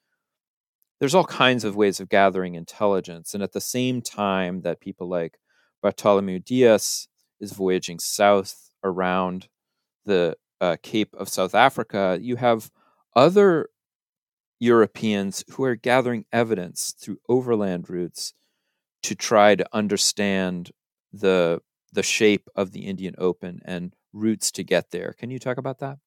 there's 0.99 1.13
all 1.13 1.25
kinds 1.25 1.63
of 1.63 1.75
ways 1.75 1.99
of 1.99 2.09
gathering 2.09 2.55
intelligence. 2.55 3.35
And 3.35 3.43
at 3.43 3.51
the 3.51 3.61
same 3.61 4.01
time 4.01 4.61
that 4.61 4.79
people 4.79 5.07
like 5.07 5.37
Bartholomew 5.83 6.39
Dias 6.39 7.07
is 7.39 7.51
voyaging 7.51 7.99
south 7.99 8.71
around 8.83 9.47
the 10.03 10.37
uh, 10.59 10.77
Cape 10.81 11.13
of 11.13 11.29
South 11.29 11.53
Africa. 11.53 12.17
You 12.19 12.37
have 12.37 12.71
other 13.15 13.69
Europeans 14.59 15.43
who 15.51 15.63
are 15.65 15.75
gathering 15.75 16.25
evidence 16.33 16.95
through 16.99 17.19
overland 17.29 17.91
routes 17.91 18.33
to 19.03 19.13
try 19.13 19.53
to 19.53 19.67
understand 19.71 20.71
the 21.13 21.61
the 21.97 22.03
shape 22.03 22.47
of 22.55 22.73
the 22.73 22.81
Indian 22.81 23.15
Ocean 23.17 23.59
and 23.65 23.95
routes 24.13 24.51
to 24.51 24.63
get 24.63 24.91
there. 24.91 25.15
Can 25.17 25.31
you 25.31 25.39
talk 25.39 25.57
about 25.57 25.79
that? 25.79 25.97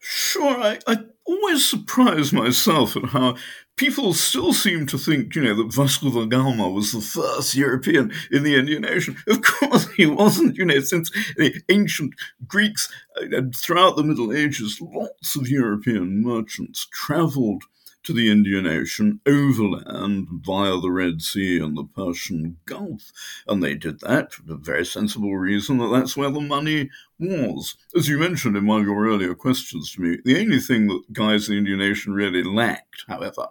Sure, 0.00 0.60
I, 0.60 0.80
I 0.84 0.96
always 1.24 1.64
surprise 1.64 2.32
myself 2.32 2.96
at 2.96 3.04
how 3.04 3.36
people 3.76 4.14
still 4.14 4.52
seem 4.52 4.84
to 4.88 4.98
think, 4.98 5.36
you 5.36 5.42
know, 5.42 5.54
that 5.54 5.72
Vasco 5.72 6.10
da 6.10 6.24
Gama 6.24 6.68
was 6.68 6.90
the 6.90 7.00
first 7.00 7.54
European 7.54 8.12
in 8.32 8.42
the 8.42 8.56
Indian 8.56 8.84
Ocean. 8.84 9.16
Of 9.28 9.42
course 9.42 9.88
he 9.92 10.06
wasn't, 10.06 10.56
you 10.56 10.64
know, 10.64 10.80
since 10.80 11.08
the 11.36 11.54
ancient 11.68 12.14
Greeks 12.48 12.92
uh, 13.16 13.26
and 13.30 13.54
throughout 13.54 13.94
the 13.94 14.02
Middle 14.02 14.32
Ages, 14.32 14.80
lots 14.80 15.36
of 15.36 15.48
European 15.48 16.20
merchants 16.20 16.88
traveled 16.92 17.62
to 18.06 18.12
the 18.12 18.30
Indian 18.30 18.68
Ocean 18.68 19.20
overland 19.26 20.28
via 20.30 20.80
the 20.80 20.92
Red 20.92 21.20
Sea 21.22 21.58
and 21.58 21.76
the 21.76 21.84
Persian 21.84 22.56
Gulf. 22.64 23.10
And 23.48 23.60
they 23.60 23.74
did 23.74 23.98
that 24.00 24.32
for 24.32 24.44
the 24.44 24.54
very 24.54 24.86
sensible 24.86 25.36
reason 25.36 25.78
that 25.78 25.88
that's 25.88 26.16
where 26.16 26.30
the 26.30 26.40
money 26.40 26.88
was. 27.18 27.74
As 27.96 28.08
you 28.08 28.18
mentioned 28.18 28.56
in 28.56 28.64
one 28.64 28.82
of 28.82 28.86
your 28.86 29.08
earlier 29.08 29.34
questions 29.34 29.90
to 29.92 30.00
me, 30.00 30.18
the 30.24 30.40
only 30.40 30.60
thing 30.60 30.86
that 30.86 31.12
guys 31.12 31.48
in 31.48 31.54
the 31.54 31.58
Indian 31.58 31.90
Ocean 31.90 32.12
really 32.12 32.44
lacked, 32.44 33.04
however, 33.08 33.48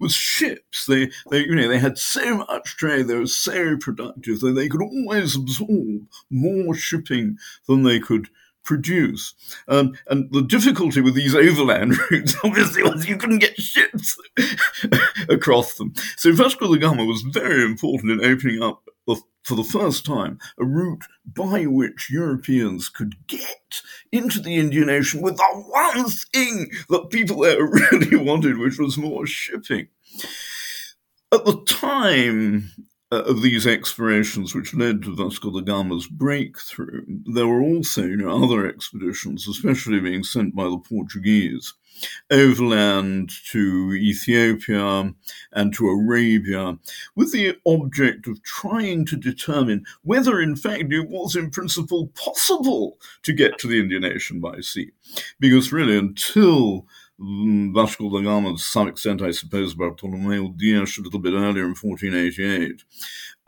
was 0.00 0.14
ships. 0.14 0.86
They, 0.86 1.10
they, 1.30 1.40
you 1.40 1.54
know, 1.54 1.68
they 1.68 1.78
had 1.78 1.98
so 1.98 2.38
much 2.38 2.78
trade, 2.78 3.08
they 3.08 3.14
were 3.16 3.26
so 3.26 3.76
productive 3.76 4.40
that 4.40 4.52
they 4.52 4.70
could 4.70 4.82
always 4.82 5.36
absorb 5.36 6.06
more 6.30 6.74
shipping 6.74 7.36
than 7.66 7.82
they 7.82 8.00
could 8.00 8.28
produce. 8.68 9.34
Um, 9.66 9.96
and 10.08 10.30
the 10.30 10.42
difficulty 10.42 11.00
with 11.00 11.14
these 11.14 11.34
overland 11.34 11.96
routes, 12.10 12.36
obviously, 12.44 12.82
was 12.82 13.08
you 13.08 13.16
couldn't 13.16 13.38
get 13.38 13.58
ships 13.58 14.18
across 15.30 15.74
them. 15.76 15.94
So 16.18 16.32
Vasco 16.32 16.72
da 16.72 16.78
Gama 16.78 17.06
was 17.06 17.22
very 17.22 17.64
important 17.64 18.12
in 18.12 18.24
opening 18.24 18.62
up, 18.62 18.82
for 19.44 19.54
the 19.54 19.64
first 19.64 20.04
time, 20.04 20.38
a 20.60 20.64
route 20.66 21.04
by 21.24 21.64
which 21.64 22.10
Europeans 22.10 22.90
could 22.90 23.14
get 23.26 23.80
into 24.12 24.40
the 24.40 24.56
Indian 24.56 24.90
Ocean 24.90 25.22
with 25.22 25.38
the 25.38 25.64
one 25.68 26.04
thing 26.10 26.70
that 26.90 27.08
people 27.08 27.38
there 27.38 27.64
really 27.92 28.18
wanted, 28.18 28.58
which 28.58 28.78
was 28.78 28.98
more 28.98 29.26
shipping. 29.26 29.88
At 31.32 31.46
the 31.46 31.64
time, 31.66 32.70
uh, 33.10 33.22
of 33.22 33.42
these 33.42 33.66
explorations 33.66 34.54
which 34.54 34.74
led 34.74 35.02
to 35.02 35.14
Vasco 35.14 35.50
da 35.50 35.60
Gama's 35.60 36.06
breakthrough, 36.06 37.04
there 37.24 37.46
were 37.46 37.62
also 37.62 38.02
you 38.02 38.16
know, 38.16 38.44
other 38.44 38.66
expeditions, 38.66 39.48
especially 39.48 40.00
being 40.00 40.22
sent 40.22 40.54
by 40.54 40.64
the 40.64 40.78
Portuguese, 40.78 41.72
overland 42.30 43.30
to 43.50 43.94
Ethiopia 43.94 45.14
and 45.52 45.74
to 45.74 45.88
Arabia, 45.88 46.78
with 47.16 47.32
the 47.32 47.56
object 47.66 48.26
of 48.26 48.42
trying 48.42 49.06
to 49.06 49.16
determine 49.16 49.84
whether, 50.02 50.40
in 50.40 50.54
fact, 50.54 50.92
it 50.92 51.08
was 51.08 51.34
in 51.34 51.50
principle 51.50 52.08
possible 52.08 52.98
to 53.22 53.32
get 53.32 53.58
to 53.58 53.66
the 53.66 53.80
Indian 53.80 54.04
Ocean 54.04 54.38
by 54.38 54.60
sea. 54.60 54.90
Because 55.40 55.72
really, 55.72 55.96
until 55.96 56.86
Vasco 57.20 58.08
da 58.10 58.20
Gama, 58.22 58.52
to 58.52 58.58
some 58.58 58.86
extent, 58.86 59.22
I 59.22 59.32
suppose, 59.32 59.74
Bartolomeo 59.74 60.48
Dias 60.56 60.98
a 60.98 61.02
little 61.02 61.18
bit 61.18 61.32
earlier 61.34 61.64
in 61.64 61.74
1488, 61.74 62.84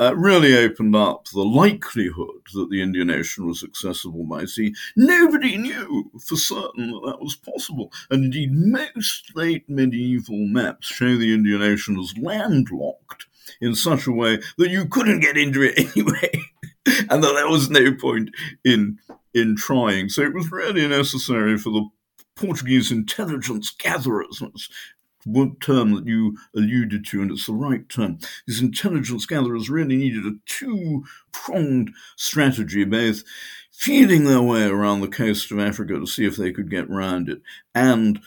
uh, 0.01 0.17
really 0.17 0.57
opened 0.57 0.97
up 0.97 1.29
the 1.29 1.45
likelihood 1.45 2.43
that 2.55 2.69
the 2.71 2.83
Indian 2.83 3.11
Ocean 3.11 3.47
was 3.47 3.63
accessible 3.63 4.25
by 4.25 4.45
sea. 4.45 4.75
Nobody 4.97 5.57
knew 5.57 6.11
for 6.27 6.37
certain 6.37 6.91
that 6.91 7.03
that 7.07 7.21
was 7.21 7.37
possible. 7.37 7.93
And 8.11 8.25
indeed, 8.25 8.51
most 8.53 9.31
late 9.37 9.69
medieval 9.69 10.47
maps 10.47 10.89
show 10.89 11.17
the 11.17 11.33
Indian 11.33 11.63
Ocean 11.63 11.99
as 11.99 12.17
landlocked 12.19 13.27
in 13.61 13.75
such 13.77 14.07
a 14.07 14.13
way 14.13 14.41
that 14.59 14.71
you 14.71 14.87
couldn't 14.87 15.21
get 15.21 15.37
into 15.37 15.63
it 15.63 15.79
anyway, 15.97 16.33
and 17.09 17.23
that 17.23 17.35
there 17.35 17.49
was 17.49 17.71
no 17.71 17.95
point 17.95 18.31
in 18.65 18.99
in 19.33 19.55
trying. 19.55 20.09
So 20.09 20.23
it 20.23 20.35
was 20.35 20.51
really 20.51 20.89
necessary 20.89 21.57
for 21.57 21.71
the 21.71 21.89
Portuguese 22.41 22.91
intelligence 22.91 23.71
gatherers. 23.71 24.39
That's 24.41 24.69
one 25.27 25.57
term 25.61 25.95
that 25.95 26.07
you 26.07 26.39
alluded 26.57 27.05
to, 27.07 27.21
and 27.21 27.31
it's 27.31 27.47
the 27.47 27.53
right 27.53 27.87
term. 27.91 28.19
These 28.47 28.63
intelligence 28.63 29.27
gatherers 29.27 29.69
really 29.69 29.97
needed 29.97 30.25
a 30.25 30.37
two 30.47 31.05
pronged 31.33 31.91
strategy, 32.17 32.85
both 32.85 33.23
feeling 33.71 34.25
their 34.25 34.41
way 34.41 34.65
around 34.65 35.03
the 35.03 35.09
coast 35.09 35.53
of 35.53 35.59
Africa 35.59 35.99
to 35.99 36.07
see 36.07 36.25
if 36.25 36.37
they 36.37 36.51
could 36.51 36.71
get 36.71 36.89
round 36.89 37.29
it, 37.29 37.43
and 37.75 38.21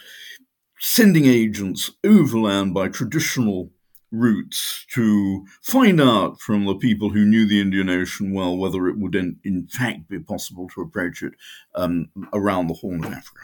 sending 0.78 1.26
agents 1.26 1.90
overland 2.04 2.72
by 2.72 2.88
traditional 2.88 3.70
routes 4.12 4.86
to 4.92 5.44
find 5.60 6.00
out 6.00 6.40
from 6.40 6.66
the 6.66 6.76
people 6.76 7.10
who 7.10 7.24
knew 7.24 7.48
the 7.48 7.60
Indian 7.60 7.90
Ocean 7.90 8.32
well 8.32 8.56
whether 8.56 8.86
it 8.86 8.96
would 8.96 9.16
in, 9.16 9.40
in 9.42 9.66
fact 9.66 10.08
be 10.08 10.20
possible 10.20 10.68
to 10.68 10.82
approach 10.82 11.20
it 11.22 11.32
um, 11.74 12.08
around 12.32 12.68
the 12.68 12.74
Horn 12.74 13.04
of 13.04 13.12
Africa. 13.12 13.40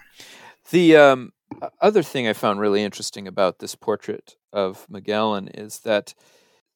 The 0.70 0.96
um, 0.96 1.32
other 1.80 2.02
thing 2.02 2.28
I 2.28 2.32
found 2.32 2.60
really 2.60 2.82
interesting 2.82 3.26
about 3.26 3.58
this 3.58 3.74
portrait 3.74 4.36
of 4.52 4.86
Magellan 4.88 5.48
is 5.48 5.80
that, 5.80 6.14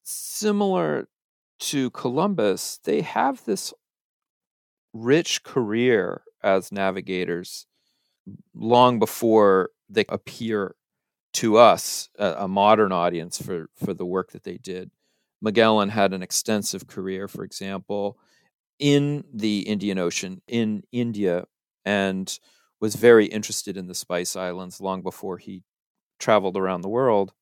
similar 0.02 1.08
to 1.60 1.90
Columbus, 1.90 2.80
they 2.84 3.02
have 3.02 3.44
this 3.44 3.72
rich 4.92 5.44
career 5.44 6.22
as 6.42 6.72
navigators 6.72 7.66
long 8.54 8.98
before 8.98 9.70
they 9.88 10.04
appear 10.08 10.74
to 11.34 11.56
us, 11.56 12.08
a, 12.18 12.34
a, 12.38 12.48
modern 12.48 12.92
audience, 12.92 13.40
for, 13.40 13.68
for 13.76 13.94
the 13.94 14.06
work 14.06 14.32
that 14.32 14.44
they 14.44 14.56
did. 14.56 14.90
Magellan 15.40 15.88
had 15.88 16.12
an 16.12 16.22
extensive 16.22 16.86
career, 16.86 17.28
for 17.28 17.44
example, 17.44 18.18
in 18.78 19.24
the 19.32 19.60
Indian 19.60 19.98
Ocean, 19.98 20.42
in 20.46 20.82
India, 20.92 21.44
and 21.84 22.38
was 22.84 22.96
very 22.96 23.24
interested 23.24 23.78
in 23.78 23.86
the 23.86 23.94
Spice 23.94 24.36
Islands 24.36 24.78
long 24.78 25.00
before 25.00 25.38
he 25.38 25.62
traveled 26.18 26.54
around 26.54 26.82
the 26.82 26.88
world. 26.90 27.32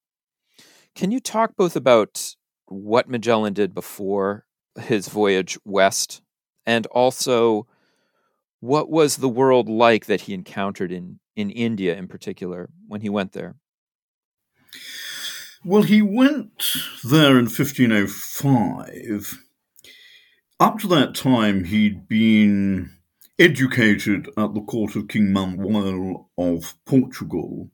Can 0.94 1.10
you 1.10 1.18
talk 1.18 1.56
both 1.56 1.74
about 1.74 2.36
what 2.66 3.08
Magellan 3.08 3.52
did 3.52 3.74
before 3.74 4.46
his 4.80 5.08
voyage 5.08 5.58
west 5.64 6.22
and 6.64 6.86
also 6.86 7.66
what 8.60 8.88
was 8.88 9.16
the 9.16 9.28
world 9.28 9.68
like 9.68 10.06
that 10.06 10.20
he 10.20 10.32
encountered 10.32 10.92
in, 10.92 11.18
in 11.34 11.50
India 11.50 11.96
in 11.96 12.06
particular 12.06 12.70
when 12.86 13.00
he 13.00 13.08
went 13.08 13.32
there? 13.32 13.56
Well, 15.64 15.82
he 15.82 16.02
went 16.02 16.62
there 17.02 17.36
in 17.36 17.46
1505. 17.46 19.42
Up 20.60 20.78
to 20.78 20.86
that 20.86 21.16
time, 21.16 21.64
he'd 21.64 22.06
been 22.06 22.92
educated 23.42 24.28
at 24.38 24.54
the 24.54 24.60
court 24.60 24.94
of 24.94 25.08
King 25.08 25.32
Manuel 25.32 26.30
of 26.38 26.76
Portugal. 26.86 27.68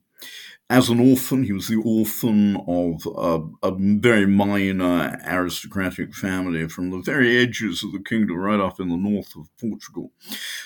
As 0.70 0.88
an 0.88 0.98
orphan, 0.98 1.44
he 1.44 1.52
was 1.52 1.68
the 1.68 1.82
orphan 1.84 2.56
of 2.66 3.06
a, 3.06 3.68
a, 3.68 3.76
very 3.78 4.26
minor 4.26 5.18
aristocratic 5.26 6.14
family 6.14 6.68
from 6.68 6.88
the 6.88 7.02
very 7.02 7.37
edges 7.37 7.84
of 7.84 7.92
the 7.92 8.00
kingdom, 8.00 8.37
right 8.37 8.58
up 8.58 8.80
in 8.80 8.88
the 8.88 8.96
north 8.96 9.37
of 9.37 9.48
Portugal. 9.60 10.10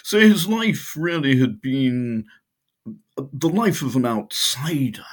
So 0.04 0.20
his 0.20 0.46
life 0.46 0.96
really 0.96 1.36
had 1.36 1.60
been 1.60 2.26
the 3.16 3.48
life 3.48 3.82
of 3.82 3.96
an 3.96 4.06
outsider 4.06 5.04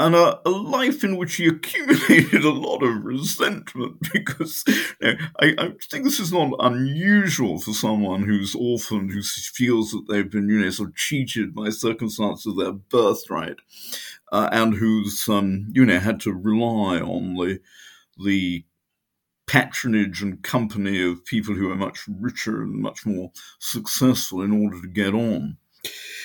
and 0.00 0.14
a, 0.14 0.40
a, 0.46 0.50
life 0.50 1.04
in 1.04 1.16
which 1.16 1.36
he 1.36 1.46
accumulated 1.46 2.42
a 2.42 2.50
lot 2.50 2.82
of 2.82 3.04
resentment 3.04 4.00
because 4.12 4.64
you 4.66 5.12
know, 5.12 5.14
I, 5.40 5.54
I, 5.58 5.72
think 5.90 6.04
this 6.04 6.18
is 6.18 6.32
not 6.32 6.54
unusual 6.58 7.60
for 7.60 7.72
someone 7.72 8.22
who's 8.22 8.54
orphaned, 8.54 9.10
who 9.12 9.22
feels 9.22 9.90
that 9.90 10.06
they've 10.08 10.30
been, 10.30 10.48
you 10.48 10.60
know, 10.60 10.70
sort 10.70 10.90
of 10.90 10.96
cheated 10.96 11.54
by 11.54 11.68
circumstances 11.68 12.46
of 12.46 12.56
their 12.56 12.72
birthright, 12.72 13.56
uh, 14.32 14.48
and 14.52 14.74
who's, 14.74 15.28
um, 15.28 15.66
you 15.72 15.84
know, 15.84 15.98
had 15.98 16.20
to 16.20 16.32
rely 16.32 16.98
on 17.00 17.34
the 17.34 17.60
the 18.22 18.64
patronage 19.46 20.22
and 20.22 20.42
company 20.42 21.02
of 21.02 21.24
people 21.24 21.54
who 21.54 21.70
are 21.70 21.76
much 21.76 22.04
richer 22.08 22.62
and 22.62 22.74
much 22.74 23.04
more 23.04 23.32
successful 23.58 24.40
in 24.42 24.52
order 24.52 24.80
to 24.80 24.88
get 24.88 25.12
on. 25.12 25.56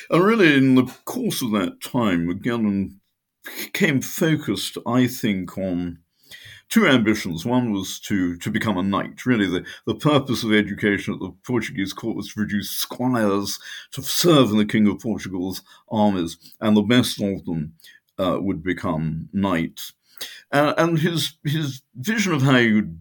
And 0.09 0.23
really, 0.23 0.55
in 0.55 0.75
the 0.75 0.85
course 1.05 1.41
of 1.41 1.51
that 1.51 1.81
time, 1.81 2.27
Magellan 2.27 2.99
became 3.45 4.01
focused, 4.01 4.77
I 4.85 5.07
think, 5.07 5.57
on 5.57 5.99
two 6.69 6.87
ambitions. 6.87 7.45
One 7.45 7.71
was 7.71 7.99
to, 8.01 8.37
to 8.37 8.51
become 8.51 8.77
a 8.77 8.83
knight. 8.83 9.25
Really, 9.25 9.47
the, 9.47 9.65
the 9.85 9.95
purpose 9.95 10.43
of 10.43 10.53
education 10.53 11.13
at 11.13 11.19
the 11.19 11.33
Portuguese 11.45 11.93
court 11.93 12.15
was 12.15 12.29
to 12.29 12.35
produce 12.35 12.69
squires 12.69 13.59
to 13.91 14.01
serve 14.01 14.51
in 14.51 14.57
the 14.57 14.65
King 14.65 14.87
of 14.87 14.99
Portugal's 14.99 15.61
armies, 15.89 16.37
and 16.61 16.75
the 16.75 16.81
best 16.81 17.21
of 17.21 17.45
them 17.45 17.73
uh, 18.17 18.37
would 18.41 18.63
become 18.63 19.29
knights. 19.33 19.93
Uh, 20.51 20.73
and 20.77 20.99
his 20.99 21.33
his 21.43 21.81
vision 21.95 22.33
of 22.33 22.41
how 22.41 22.57
you 22.57 22.95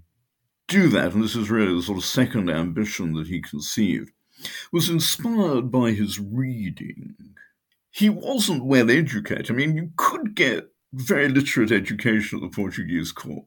do 0.67 0.89
that, 0.89 1.13
and 1.13 1.23
this 1.23 1.37
is 1.37 1.51
really 1.51 1.75
the 1.75 1.83
sort 1.83 1.99
of 1.99 2.05
second 2.05 2.51
ambition 2.51 3.15
that 3.15 3.29
he 3.29 3.41
conceived, 3.41 4.11
was 4.73 4.89
inspired 4.89 5.71
by 5.71 5.93
his 5.93 6.19
reading. 6.19 7.15
He 7.95 8.09
wasn't 8.09 8.65
well 8.65 8.91
educated. 8.91 9.53
I 9.53 9.55
mean, 9.55 9.77
you 9.77 9.91
could 9.97 10.35
get 10.35 10.69
very 10.93 11.29
literate 11.29 11.71
education 11.71 12.39
at 12.39 12.43
the 12.43 12.55
Portuguese 12.55 13.13
court. 13.13 13.47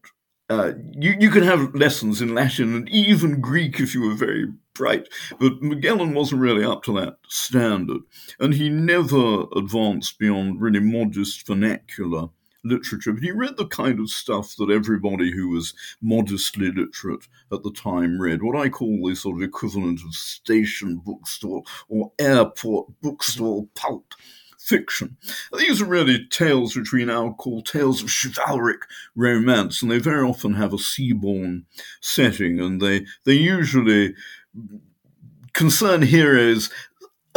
Uh, 0.49 0.71
you, 0.93 1.17
you 1.19 1.29
could 1.29 1.43
have 1.43 1.75
lessons 1.75 2.21
in 2.21 2.33
Latin 2.33 2.73
and 2.73 2.87
even 2.87 3.41
Greek 3.41 3.81
if 3.81 3.93
you 3.93 4.07
were 4.07 4.15
very 4.15 4.45
bright, 4.73 5.09
but 5.37 5.61
Magellan 5.61 6.13
wasn't 6.13 6.39
really 6.39 6.63
up 6.63 6.83
to 6.83 6.93
that 6.97 7.17
standard, 7.27 8.03
and 8.39 8.53
he 8.53 8.69
never 8.69 9.47
advanced 9.53 10.17
beyond 10.17 10.61
really 10.61 10.79
modest 10.79 11.45
vernacular 11.45 12.29
literature, 12.67 13.13
but 13.13 13.23
he 13.23 13.31
read 13.31 13.57
the 13.57 13.67
kind 13.67 13.99
of 13.99 14.09
stuff 14.09 14.55
that 14.57 14.69
everybody 14.69 15.31
who 15.31 15.49
was 15.49 15.73
modestly 16.01 16.71
literate 16.71 17.27
at 17.51 17.63
the 17.63 17.71
time 17.71 18.19
read, 18.19 18.43
what 18.43 18.57
I 18.57 18.69
call 18.69 19.07
the 19.07 19.15
sort 19.15 19.37
of 19.37 19.43
equivalent 19.43 20.01
of 20.05 20.15
station 20.15 21.01
bookstall 21.03 21.65
or 21.89 22.11
airport 22.19 22.89
bookstall 23.01 23.69
pulp 23.75 24.13
fiction. 24.59 25.15
These 25.57 25.81
are 25.81 25.85
really 25.85 26.25
tales 26.27 26.75
which 26.75 26.91
we 26.91 27.05
now 27.05 27.33
call 27.33 27.61
tales 27.61 28.03
of 28.03 28.09
chivalric 28.09 28.81
romance, 29.15 29.81
and 29.81 29.89
they 29.89 29.99
very 29.99 30.27
often 30.27 30.55
have 30.55 30.73
a 30.73 30.77
seaborne 30.77 31.63
setting, 32.01 32.59
and 32.59 32.81
they, 32.81 33.05
they 33.23 33.33
usually 33.33 34.13
concern 35.53 36.01
heroes 36.01 36.69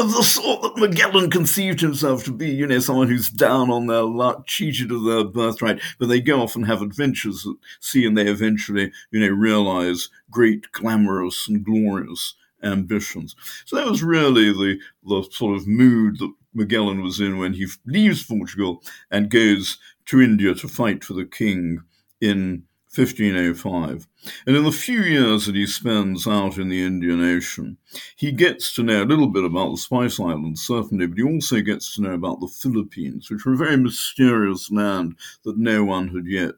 of 0.00 0.12
the 0.12 0.22
sort 0.22 0.62
that 0.62 0.76
Magellan 0.76 1.30
conceived 1.30 1.80
himself 1.80 2.24
to 2.24 2.32
be, 2.32 2.50
you 2.50 2.66
know, 2.66 2.78
someone 2.78 3.08
who's 3.08 3.28
down 3.28 3.70
on 3.70 3.86
their 3.86 4.02
luck, 4.02 4.46
cheated 4.46 4.90
of 4.90 5.04
their 5.04 5.24
birthright, 5.24 5.80
but 5.98 6.08
they 6.08 6.20
go 6.20 6.42
off 6.42 6.56
and 6.56 6.66
have 6.66 6.82
adventures 6.82 7.46
at 7.46 7.54
sea 7.80 8.06
and 8.06 8.16
they 8.16 8.26
eventually, 8.26 8.92
you 9.10 9.20
know, 9.20 9.28
realize 9.28 10.08
great, 10.30 10.72
glamorous 10.72 11.46
and 11.48 11.64
glorious 11.64 12.34
ambitions. 12.62 13.36
So 13.66 13.76
that 13.76 13.86
was 13.86 14.02
really 14.02 14.52
the, 14.52 14.78
the 15.04 15.28
sort 15.30 15.56
of 15.56 15.66
mood 15.66 16.18
that 16.18 16.32
Magellan 16.54 17.02
was 17.02 17.20
in 17.20 17.38
when 17.38 17.52
he 17.52 17.66
leaves 17.86 18.24
Portugal 18.24 18.82
and 19.10 19.30
goes 19.30 19.78
to 20.06 20.20
India 20.20 20.54
to 20.54 20.68
fight 20.68 21.04
for 21.04 21.14
the 21.14 21.24
king 21.24 21.82
in 22.20 22.64
1505. 22.92 24.08
And 24.46 24.56
in 24.56 24.64
the 24.64 24.72
few 24.72 25.00
years 25.00 25.46
that 25.46 25.54
he 25.54 25.66
spends 25.66 26.26
out 26.26 26.58
in 26.58 26.68
the 26.68 26.82
Indian 26.82 27.22
Ocean, 27.22 27.76
he 28.16 28.32
gets 28.32 28.74
to 28.74 28.82
know 28.82 29.02
a 29.02 29.04
little 29.04 29.28
bit 29.28 29.44
about 29.44 29.70
the 29.70 29.76
Spice 29.76 30.18
Islands, 30.18 30.66
certainly, 30.66 31.06
but 31.06 31.16
he 31.16 31.22
also 31.22 31.60
gets 31.60 31.94
to 31.94 32.02
know 32.02 32.14
about 32.14 32.40
the 32.40 32.48
Philippines, 32.48 33.30
which 33.30 33.44
were 33.46 33.52
a 33.52 33.56
very 33.56 33.76
mysterious 33.76 34.72
land 34.72 35.14
that 35.44 35.56
no 35.56 35.84
one 35.84 36.08
had 36.08 36.26
yet 36.26 36.56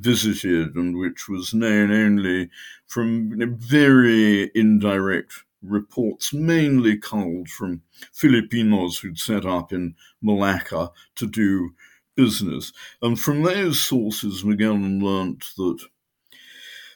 visited 0.00 0.74
and 0.74 0.96
which 0.96 1.28
was 1.28 1.54
known 1.54 1.92
only 1.92 2.50
from 2.86 3.38
very 3.58 4.50
indirect 4.56 5.44
reports, 5.62 6.32
mainly 6.32 6.96
culled 6.96 7.48
from 7.48 7.82
Filipinos 8.12 8.98
who'd 8.98 9.18
set 9.18 9.44
up 9.44 9.72
in 9.72 9.94
Malacca 10.22 10.90
to 11.16 11.26
do 11.26 11.70
business. 12.18 12.72
And 13.00 13.18
from 13.18 13.44
those 13.44 13.80
sources, 13.80 14.44
Magellan 14.44 14.98
learnt 14.98 15.44
that 15.56 15.78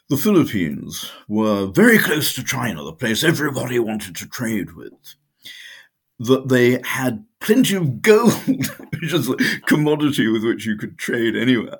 the 0.08 0.16
Philippines 0.16 1.10
were 1.28 1.66
very 1.66 1.96
close 1.96 2.34
to 2.34 2.42
China, 2.44 2.82
the 2.82 2.92
place 2.92 3.22
everybody 3.22 3.78
wanted 3.78 4.16
to 4.16 4.28
trade 4.28 4.72
with. 4.72 5.14
That 6.18 6.48
they 6.48 6.80
had 6.84 7.24
plenty 7.40 7.76
of 7.76 8.02
gold, 8.02 8.32
which 8.46 9.12
is 9.12 9.28
a 9.28 9.36
commodity 9.66 10.26
with 10.26 10.44
which 10.44 10.66
you 10.66 10.76
could 10.76 10.98
trade 10.98 11.36
anywhere, 11.36 11.78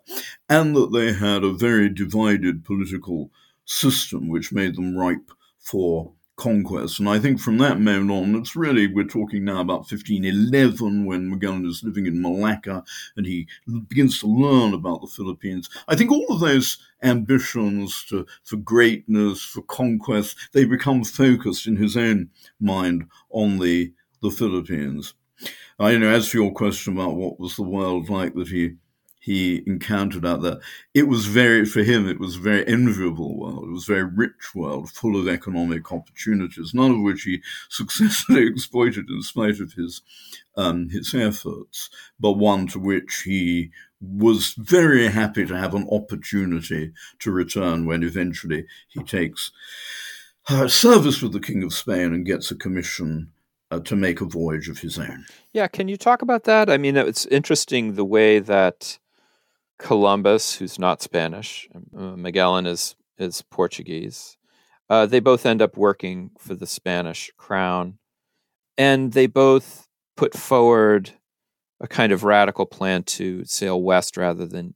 and 0.49 0.75
that 0.77 0.93
they 0.93 1.13
had 1.13 1.43
a 1.43 1.53
very 1.53 1.89
divided 1.89 2.65
political 2.65 3.31
system 3.65 4.29
which 4.29 4.53
made 4.53 4.77
them 4.77 4.97
ripe 4.97 5.31
for 5.59 6.13
conquest. 6.43 6.99
And 6.99 7.09
I 7.09 7.21
think 7.21 7.39
from 7.39 7.59
that 7.59 7.79
moment 7.79 8.11
on, 8.11 8.35
it's 8.35 8.57
really, 8.57 8.89
we're 8.89 9.05
talking 9.05 9.45
now 9.45 9.61
about 9.61 9.91
1511 9.91 11.05
when 11.05 11.31
Magellan 11.31 11.65
is 11.65 11.85
living 11.85 12.07
in 12.07 12.21
Malacca 12.21 12.83
and 13.17 13.25
he 13.25 13.47
begins 13.87 14.19
to 14.21 14.27
learn 14.27 14.75
about 14.75 15.03
the 15.03 15.07
Philippines. 15.07 15.71
I 15.87 15.95
think 15.95 16.11
all 16.11 16.27
of 16.31 16.41
those 16.41 16.79
ambitions 17.05 18.05
to, 18.09 18.27
for 18.43 18.57
greatness, 18.57 19.41
for 19.41 19.63
conquest, 19.63 20.37
they 20.53 20.65
become 20.65 21.05
focused 21.05 21.69
in 21.69 21.77
his 21.77 21.97
own 21.97 22.31
mind 22.59 23.07
on 23.31 23.61
the, 23.61 23.93
the 24.21 24.31
Philippines. 24.33 25.15
Uh, 25.79 25.85
I 25.85 25.97
know, 25.97 26.11
as 26.11 26.29
for 26.29 26.39
your 26.39 26.53
question 26.53 26.95
about 26.95 27.15
what 27.15 27.39
was 27.39 27.55
the 27.55 27.63
world 27.63 28.11
like 28.11 28.35
that 28.35 28.49
he 28.49 28.75
he 29.23 29.63
encountered 29.69 30.27
out 30.27 30.43
there. 30.43 30.59
It 30.95 31.07
was 31.07 31.27
very, 31.27 31.65
for 31.65 31.85
him, 31.85 32.09
it 32.09 32.19
was 32.19 32.35
a 32.35 32.41
very 32.41 32.67
enviable 32.67 33.39
world. 33.39 33.69
It 33.69 33.71
was 33.71 33.89
a 33.89 33.93
very 33.93 34.05
rich 34.05 34.53
world, 34.53 34.91
full 34.91 35.17
of 35.17 35.29
economic 35.29 35.93
opportunities, 35.93 36.75
none 36.75 36.91
of 36.91 37.03
which 37.03 37.23
he 37.23 37.41
successfully 37.71 38.49
exploited 38.49 39.09
in 39.09 39.23
spite 39.23 39.61
of 39.61 39.75
his, 39.75 40.03
um, 40.57 40.89
his 40.89 41.15
efforts, 41.15 41.89
but 42.19 42.33
one 42.33 42.67
to 42.67 42.81
which 42.81 43.23
he 43.25 43.71
was 44.01 44.55
very 44.55 45.07
happy 45.07 45.47
to 45.47 45.57
have 45.57 45.77
an 45.77 45.89
opportunity 45.93 46.93
to 47.21 47.31
return 47.31 47.87
when 47.87 48.03
eventually 48.03 48.67
he 48.89 49.05
takes 49.05 49.53
uh, 50.49 50.67
service 50.67 51.23
with 51.23 51.33
the 51.33 51.39
King 51.39 51.63
of 51.63 51.73
Spain 51.73 52.13
and 52.13 52.27
gets 52.27 52.51
a 52.51 52.57
commission 52.57 53.31
uh, 53.71 53.79
to 53.79 53.95
make 53.95 54.21
a 54.21 54.25
voyage 54.25 54.69
of 54.69 54.81
his 54.81 54.99
own. 54.99 55.27
Yeah, 55.53 55.69
can 55.69 55.87
you 55.87 55.97
talk 55.97 56.23
about 56.23 56.43
that? 56.43 56.69
I 56.69 56.77
mean, 56.77 56.97
it's 56.97 57.27
interesting 57.27 57.95
the 57.95 58.05
way 58.05 58.41
that 58.41 58.99
Columbus, 59.83 60.55
who's 60.55 60.79
not 60.79 61.03
Spanish, 61.03 61.69
uh, 61.97 62.17
Magellan 62.17 62.67
is 62.67 62.95
is 63.19 63.43
Portuguese. 63.43 64.39
Uh, 64.89 65.07
they 65.07 65.21
both 65.21 65.45
end 65.45 65.61
up 65.61 65.77
working 65.77 66.31
for 66.39 66.55
the 66.55 66.67
Spanish 66.67 67.31
crown, 67.37 67.99
and 68.79 69.13
they 69.13 69.27
both 69.27 69.89
put 70.17 70.35
forward 70.35 71.11
a 71.81 71.89
kind 71.89 72.13
of 72.13 72.23
radical 72.23 72.65
plan 72.65 73.03
to 73.03 73.45
sail 73.45 73.83
west 73.83 74.17
rather 74.17 74.47
than 74.47 74.75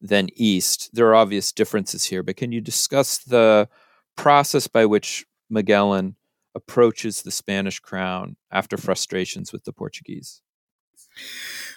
than 0.00 0.28
east. 0.34 0.90
There 0.92 1.08
are 1.08 1.16
obvious 1.16 1.52
differences 1.52 2.04
here, 2.04 2.22
but 2.22 2.36
can 2.36 2.52
you 2.52 2.60
discuss 2.60 3.18
the 3.18 3.68
process 4.16 4.68
by 4.68 4.86
which 4.86 5.26
Magellan 5.50 6.14
approaches 6.54 7.22
the 7.22 7.32
Spanish 7.32 7.80
crown 7.80 8.36
after 8.52 8.76
frustrations 8.76 9.52
with 9.52 9.64
the 9.64 9.72
Portuguese? 9.72 10.42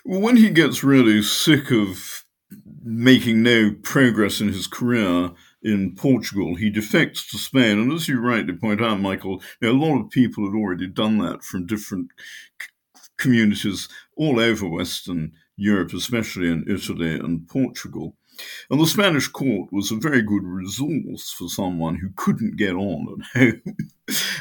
When 0.06 0.38
he 0.38 0.52
gets 0.52 0.84
really 0.84 1.24
sick 1.24 1.71
of 1.71 2.26
making 2.84 3.44
no 3.44 3.76
progress 3.84 4.42
in 4.42 4.50
his 4.50 4.68
career 4.68 5.32
in 5.64 5.96
Portugal, 5.96 6.56
he 6.56 6.70
defects 6.70 7.30
to 7.30 7.38
Spain. 7.38 7.80
And 7.80 7.94
as 7.94 8.08
you 8.08 8.20
rightly 8.20 8.54
point 8.54 8.82
out, 8.82 9.00
Michael, 9.00 9.42
you 9.62 9.68
know, 9.68 9.72
a 9.72 9.84
lot 9.84 10.02
of 10.02 10.10
people 10.10 10.46
had 10.46 10.58
already 10.58 10.88
done 10.88 11.20
that 11.20 11.44
from 11.44 11.68
different 11.68 12.10
c- 12.60 12.68
communities 13.18 13.88
all 14.16 14.40
over 14.40 14.68
Western 14.68 15.34
Europe, 15.56 15.94
especially 15.94 16.50
in 16.50 16.66
Italy 16.68 17.14
and 17.14 17.48
Portugal. 17.48 18.16
And 18.70 18.80
the 18.80 18.88
Spanish 18.88 19.28
court 19.28 19.72
was 19.72 19.92
a 19.92 19.98
very 19.98 20.24
good 20.24 20.44
resource 20.44 21.32
for 21.32 21.48
someone 21.48 21.96
who 21.96 22.10
couldn't 22.16 22.58
get 22.58 22.74
on 22.74 23.24
at 23.36 23.40
home 23.40 23.62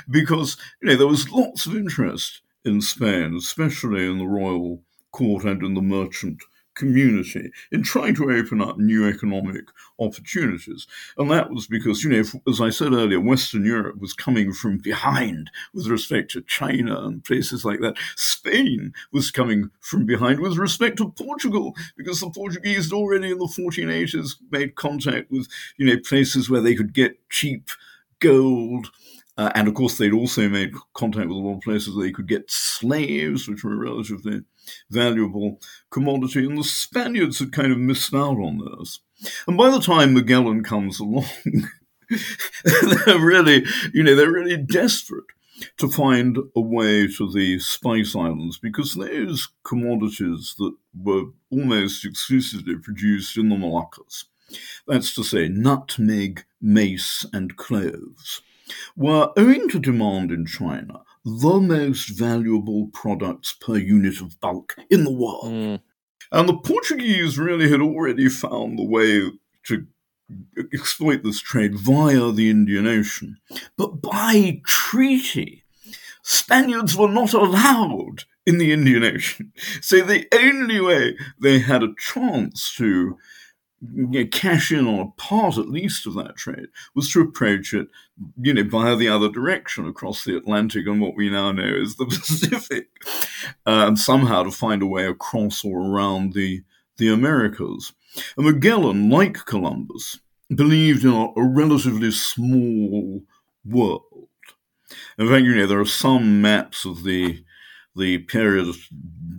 because 0.09 0.57
you 0.81 0.89
know 0.89 0.97
there 0.97 1.07
was 1.07 1.31
lots 1.31 1.67
of 1.67 1.77
interest 1.77 2.41
in 2.65 2.81
Spain, 2.81 3.35
especially 3.37 4.07
in 4.07 4.19
the 4.19 4.27
royal 4.27 4.83
court 5.13 5.45
and 5.45 5.63
in 5.63 5.75
the 5.75 5.83
merchant 5.83 6.43
community 6.81 7.53
in 7.71 7.83
trying 7.83 8.15
to 8.15 8.31
open 8.33 8.63
up 8.63 8.79
new 8.79 9.07
economic 9.07 9.67
opportunities. 9.99 10.87
And 11.19 11.31
that 11.31 11.51
was 11.51 11.67
because, 11.67 12.03
you 12.03 12.11
know, 12.11 12.25
as 12.49 12.61
I 12.61 12.71
said 12.71 12.93
earlier, 12.93 13.21
Western 13.21 13.65
Europe 13.65 14.01
was 14.01 14.15
coming 14.15 14.53
from 14.53 14.79
behind 14.79 15.51
with 15.75 15.87
respect 15.87 16.31
to 16.33 16.43
China 16.43 17.05
and 17.05 17.23
places 17.23 17.65
like 17.65 17.81
that. 17.81 17.97
Spain 18.17 18.95
was 19.13 19.31
coming 19.31 19.71
from 19.81 20.07
behind 20.07 20.41
with 20.41 20.57
respect 20.57 20.97
to 20.97 21.13
Portugal 21.13 21.75
because 21.97 22.21
the 22.21 22.31
Portuguese 22.31 22.87
had 22.87 22.97
already 22.97 23.31
in 23.31 23.39
the 23.39 23.45
1480s 23.45 24.37
made 24.51 24.75
contact 24.75 25.31
with, 25.31 25.47
you 25.77 25.87
know, 25.87 26.01
places 26.09 26.49
where 26.49 26.63
they 26.63 26.75
could 26.75 26.95
get 26.95 27.29
cheap 27.29 27.69
gold 28.21 28.91
uh, 29.41 29.51
and 29.55 29.69
of 29.69 29.73
course, 29.73 29.97
they'd 29.97 30.13
also 30.13 30.51
made 30.51 30.75
contact 30.93 31.29
with 31.29 31.37
a 31.39 31.41
lot 31.41 31.55
of 31.55 31.63
places 31.63 31.97
they 31.97 32.13
could 32.13 32.29
get 32.29 32.51
slaves, 32.51 33.49
which 33.49 33.65
were 33.65 33.73
a 33.73 33.91
relatively 33.91 34.43
valuable 34.91 35.59
commodity. 35.89 36.45
And 36.45 36.59
the 36.59 36.63
Spaniards 36.63 37.39
had 37.39 37.51
kind 37.51 37.73
of 37.73 37.79
missed 37.79 38.13
out 38.13 38.37
on 38.37 38.59
this. 38.59 39.01
And 39.47 39.57
by 39.57 39.71
the 39.71 39.81
time 39.81 40.13
Magellan 40.13 40.63
comes 40.63 41.01
along, 41.01 41.25
they're 43.07 43.19
really, 43.19 43.65
you 43.95 44.03
know, 44.03 44.15
they're 44.15 44.31
really 44.31 44.59
desperate 44.59 45.25
to 45.79 45.89
find 45.89 46.37
a 46.55 46.61
way 46.61 47.07
to 47.07 47.33
the 47.33 47.61
Spice 47.61 48.15
Islands 48.15 48.59
because 48.59 48.95
those 48.95 49.49
commodities 49.65 50.55
that 50.59 50.75
were 50.95 51.31
almost 51.51 52.05
exclusively 52.05 52.77
produced 52.77 53.39
in 53.39 53.49
the 53.49 53.57
Moluccas, 53.57 54.25
that's 54.87 55.15
to 55.15 55.25
say, 55.25 55.49
nutmeg, 55.49 56.45
mace, 56.61 57.25
and 57.33 57.57
cloves, 57.57 58.43
were, 58.97 59.33
owing 59.37 59.69
to 59.69 59.79
demand 59.79 60.31
in 60.31 60.47
China, 60.47 61.03
the 61.25 61.61
most 61.61 62.09
valuable 62.09 62.91
products 62.93 63.55
per 63.61 63.77
unit 63.77 64.21
of 64.21 64.41
bulk 64.41 64.77
in 64.89 65.05
the 65.05 65.13
world. 65.13 65.53
Mm. 65.53 65.81
And 66.33 66.49
the 66.49 66.57
Portuguese 66.57 67.39
really 67.39 67.71
had 67.71 67.81
already 67.81 68.29
found 68.29 68.79
the 68.79 68.85
way 68.85 69.31
to 69.67 69.87
exploit 70.73 71.23
this 71.23 71.41
trade 71.41 71.75
via 71.79 72.31
the 72.31 72.51
Indian 72.51 72.87
Ocean. 72.87 73.39
But 73.77 74.01
by 74.01 74.61
treaty, 74.65 75.65
Spaniards 76.23 76.97
were 76.97 77.09
not 77.09 77.33
allowed 77.33 78.25
in 78.47 78.59
the 78.59 78.73
Indian 78.73 79.05
Ocean. 79.05 79.53
So 79.81 80.03
the 80.03 80.27
only 80.33 80.81
way 80.81 81.17
they 81.41 81.59
had 81.59 81.83
a 81.83 81.95
chance 81.99 82.75
to 82.77 83.19
cash 84.31 84.71
in 84.71 84.87
on 84.87 85.01
a 85.01 85.11
part 85.21 85.57
at 85.57 85.69
least 85.69 86.07
of 86.07 86.15
that 86.15 86.37
trade 86.37 86.67
was 86.95 87.11
to 87.11 87.21
approach 87.21 87.73
it, 87.73 87.89
you 88.37 88.53
know, 88.53 88.65
via 88.65 88.95
the 88.95 89.09
other 89.09 89.31
direction 89.31 89.87
across 89.87 90.25
the 90.25 90.37
Atlantic 90.37 90.87
and 90.87 91.01
what 91.01 91.17
we 91.17 91.31
now 91.31 91.51
know 91.53 91.81
as 91.83 91.97
the 91.97 92.05
Pacific, 92.11 92.89
and 93.65 93.99
somehow 93.99 94.43
to 94.43 94.51
find 94.51 94.83
a 94.83 94.87
way 94.87 95.07
across 95.07 95.65
or 95.65 95.81
around 95.81 96.35
the 96.35 96.63
the 96.99 97.09
Americas. 97.09 97.93
And 98.37 98.47
Magellan, 98.47 99.09
like 99.09 99.47
Columbus, 99.47 100.21
believed 100.55 101.05
in 101.05 101.11
a, 101.11 101.29
a 101.37 101.43
relatively 101.43 102.11
small 102.11 103.23
world. 103.65 104.29
In 105.19 105.29
fact, 105.29 105.45
you 105.45 105.55
know, 105.55 105.67
there 105.67 105.81
are 105.81 105.87
some 105.87 106.43
maps 106.43 106.85
of 106.85 107.05
the 107.05 107.43
the 107.97 108.19
period 108.19 108.75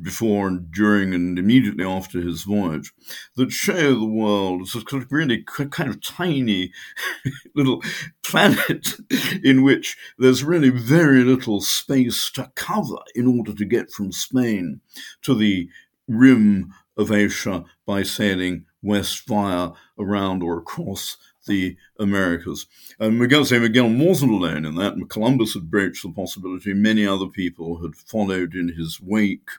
before 0.01 0.47
and 0.47 0.71
during 0.71 1.13
and 1.13 1.37
immediately 1.37 1.85
after 1.85 2.21
his 2.21 2.43
voyage 2.43 2.91
that 3.35 3.51
show 3.51 3.93
the 3.93 4.05
world 4.05 4.61
as 4.61 4.75
a 4.75 5.05
really 5.09 5.43
kind 5.43 5.89
of 5.89 6.01
tiny 6.01 6.71
little 7.55 7.81
planet 8.23 8.95
in 9.43 9.63
which 9.63 9.97
there's 10.17 10.43
really 10.43 10.69
very 10.69 11.23
little 11.23 11.61
space 11.61 12.31
to 12.31 12.51
cover 12.55 12.97
in 13.15 13.27
order 13.27 13.53
to 13.53 13.65
get 13.65 13.91
from 13.91 14.11
Spain 14.11 14.81
to 15.21 15.35
the 15.35 15.69
rim 16.07 16.73
of 16.97 17.11
Asia 17.11 17.63
by 17.85 18.03
sailing 18.03 18.65
west 18.81 19.27
via 19.27 19.71
around 19.99 20.43
or 20.43 20.57
across 20.57 21.17
the 21.45 21.75
Americas. 21.99 22.67
And 22.99 23.19
Miguel, 23.19 23.45
Miguel 23.49 23.89
wasn't 23.89 24.31
alone 24.31 24.65
in 24.65 24.75
that. 24.75 24.95
Columbus 25.09 25.53
had 25.53 25.69
broached 25.69 26.03
the 26.03 26.11
possibility. 26.11 26.73
Many 26.73 27.05
other 27.05 27.27
people 27.27 27.81
had 27.81 27.95
followed 27.95 28.55
in 28.55 28.69
his 28.69 28.99
wake. 29.01 29.49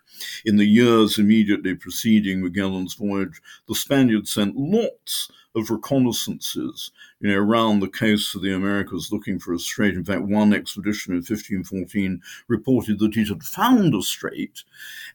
In 0.44 0.56
the 0.56 0.66
years 0.66 1.18
immediately 1.18 1.74
preceding 1.74 2.42
Magellan's 2.42 2.94
voyage, 2.94 3.40
the 3.68 3.74
Spaniards 3.74 4.32
sent 4.32 4.56
lots 4.56 5.30
of 5.54 5.70
reconnaissances, 5.70 6.90
you 7.22 7.30
know, 7.30 7.38
around 7.38 7.78
the 7.78 7.88
coast 7.88 8.34
of 8.34 8.42
the 8.42 8.52
Americas 8.52 9.12
looking 9.12 9.38
for 9.38 9.54
a 9.54 9.58
strait. 9.58 9.94
In 9.94 10.04
fact, 10.04 10.22
one 10.22 10.52
expedition 10.52 11.12
in 11.12 11.18
1514 11.18 12.20
reported 12.48 12.98
that 12.98 13.16
it 13.16 13.28
had 13.28 13.44
found 13.44 13.94
a 13.94 14.02
strait, 14.02 14.64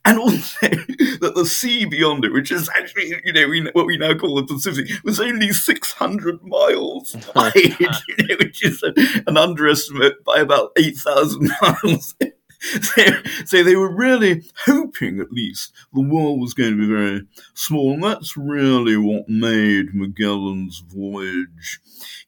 and 0.05 0.17
also 0.19 0.57
that 0.61 1.33
the 1.35 1.45
sea 1.45 1.83
beyond 1.85 2.23
it, 2.23 2.31
which 2.31 2.49
is 2.49 2.69
actually, 2.69 3.13
you 3.25 3.33
know, 3.33 3.47
we, 3.49 3.69
what 3.73 3.85
we 3.85 3.97
now 3.97 4.13
call 4.13 4.35
the 4.35 4.43
Pacific, 4.43 4.87
was 5.03 5.19
only 5.19 5.51
600 5.51 6.43
miles 6.43 7.15
wide, 7.35 7.53
you 7.55 7.87
know, 7.89 8.35
which 8.39 8.63
is 8.63 8.81
an 8.83 9.37
underestimate 9.37 10.23
by 10.23 10.37
about 10.37 10.71
8,000 10.77 11.51
miles. 11.61 12.15
so, 13.45 13.63
they 13.63 13.75
were 13.75 13.93
really 13.93 14.43
hoping, 14.65 15.19
at 15.19 15.31
least, 15.31 15.73
the 15.93 16.01
world 16.01 16.41
was 16.41 16.53
going 16.53 16.71
to 16.71 16.77
be 16.77 16.87
very 16.87 17.21
small. 17.53 17.93
And 17.93 18.03
that's 18.03 18.35
really 18.35 18.97
what 18.97 19.29
made 19.29 19.93
Magellan's 19.93 20.79
voyage 20.79 21.79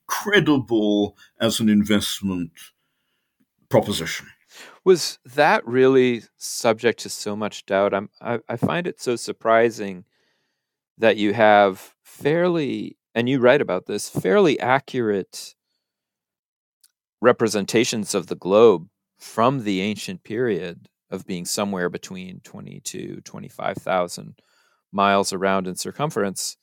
credible 0.07 1.17
as 1.39 1.59
an 1.59 1.69
investment 1.69 2.51
proposition. 3.69 4.27
Was 4.83 5.19
that 5.25 5.65
really 5.65 6.23
subject 6.37 6.99
to 7.01 7.09
so 7.09 7.35
much 7.35 7.65
doubt? 7.65 7.93
I'm, 7.93 8.09
I, 8.21 8.39
I 8.47 8.55
find 8.55 8.87
it 8.87 8.99
so 8.99 9.15
surprising 9.15 10.05
that 10.97 11.17
you 11.17 11.33
have 11.33 11.95
fairly, 12.03 12.97
and 13.15 13.29
you 13.29 13.39
write 13.39 13.61
about 13.61 13.85
this, 13.85 14.09
fairly 14.09 14.59
accurate 14.59 15.55
representations 17.21 18.15
of 18.15 18.27
the 18.27 18.35
globe 18.35 18.87
from 19.19 19.63
the 19.63 19.81
ancient 19.81 20.23
period 20.23 20.87
of 21.11 21.25
being 21.25 21.45
somewhere 21.45 21.89
between 21.89 22.39
20 22.41 22.79
to 22.81 23.21
25,000 23.21 24.39
miles 24.91 25.33
around 25.33 25.67
in 25.67 25.75
circumference 25.75 26.57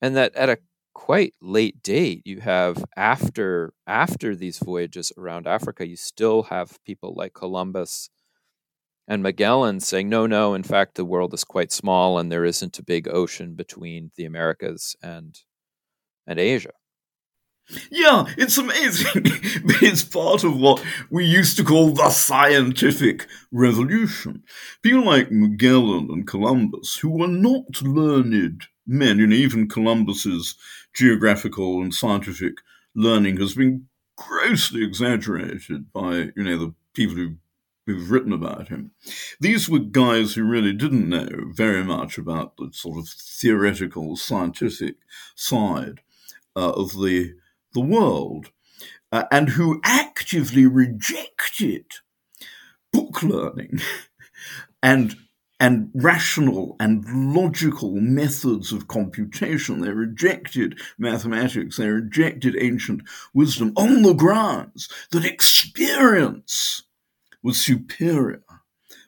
and 0.00 0.16
that 0.16 0.34
at 0.34 0.48
a 0.48 0.58
quite 0.94 1.34
late 1.40 1.82
date 1.82 2.22
you 2.24 2.40
have 2.40 2.84
after 2.96 3.72
after 3.86 4.34
these 4.34 4.58
voyages 4.58 5.12
around 5.16 5.46
Africa 5.46 5.86
you 5.86 5.96
still 5.96 6.44
have 6.44 6.82
people 6.84 7.14
like 7.14 7.34
Columbus 7.34 8.10
and 9.06 9.22
Magellan 9.22 9.80
saying 9.80 10.08
no 10.08 10.26
no 10.26 10.54
in 10.54 10.62
fact 10.62 10.94
the 10.94 11.04
world 11.04 11.32
is 11.34 11.44
quite 11.44 11.72
small 11.72 12.18
and 12.18 12.32
there 12.32 12.44
isn't 12.44 12.78
a 12.78 12.84
big 12.84 13.08
ocean 13.08 13.54
between 13.54 14.10
the 14.16 14.24
Americas 14.24 14.96
and 15.02 15.38
and 16.26 16.38
Asia 16.38 16.72
yeah, 17.90 18.24
it's 18.36 18.58
amazing. 18.58 19.22
it's 19.24 20.04
part 20.04 20.44
of 20.44 20.56
what 20.56 20.82
we 21.10 21.24
used 21.24 21.56
to 21.58 21.64
call 21.64 21.90
the 21.92 22.10
scientific 22.10 23.26
revolution. 23.52 24.42
People 24.82 25.04
like 25.04 25.30
Magellan 25.30 26.08
and 26.10 26.26
Columbus, 26.26 26.96
who 26.96 27.10
were 27.10 27.28
not 27.28 27.82
learned 27.82 28.64
men, 28.86 29.18
know, 29.26 29.36
even 29.36 29.68
Columbus's 29.68 30.54
geographical 30.94 31.82
and 31.82 31.94
scientific 31.94 32.54
learning 32.94 33.36
has 33.38 33.54
been 33.54 33.86
grossly 34.16 34.82
exaggerated 34.82 35.92
by, 35.92 36.30
you 36.34 36.42
know, 36.44 36.58
the 36.58 36.74
people 36.94 37.16
who 37.16 37.36
who've 37.88 38.10
written 38.10 38.34
about 38.34 38.68
him. 38.68 38.90
These 39.40 39.66
were 39.66 39.78
guys 39.78 40.34
who 40.34 40.44
really 40.44 40.74
didn't 40.74 41.08
know 41.08 41.26
very 41.54 41.82
much 41.82 42.18
about 42.18 42.54
the 42.58 42.68
sort 42.70 42.98
of 42.98 43.08
theoretical 43.08 44.14
scientific 44.14 44.96
side 45.34 46.00
uh, 46.54 46.72
of 46.72 46.92
the 46.92 47.32
the 47.72 47.80
world 47.80 48.50
uh, 49.12 49.24
and 49.30 49.50
who 49.50 49.80
actively 49.84 50.66
rejected 50.66 51.84
book 52.92 53.22
learning 53.22 53.80
and 54.82 55.16
and 55.60 55.90
rational 55.92 56.76
and 56.78 57.34
logical 57.34 58.00
methods 58.00 58.72
of 58.72 58.86
computation. 58.86 59.80
They 59.80 59.90
rejected 59.90 60.78
mathematics. 60.98 61.76
They 61.76 61.88
rejected 61.88 62.56
ancient 62.60 63.02
wisdom 63.34 63.72
on 63.76 64.02
the 64.02 64.12
grounds 64.12 64.88
that 65.10 65.24
experience 65.24 66.84
was 67.42 67.60
superior 67.60 68.42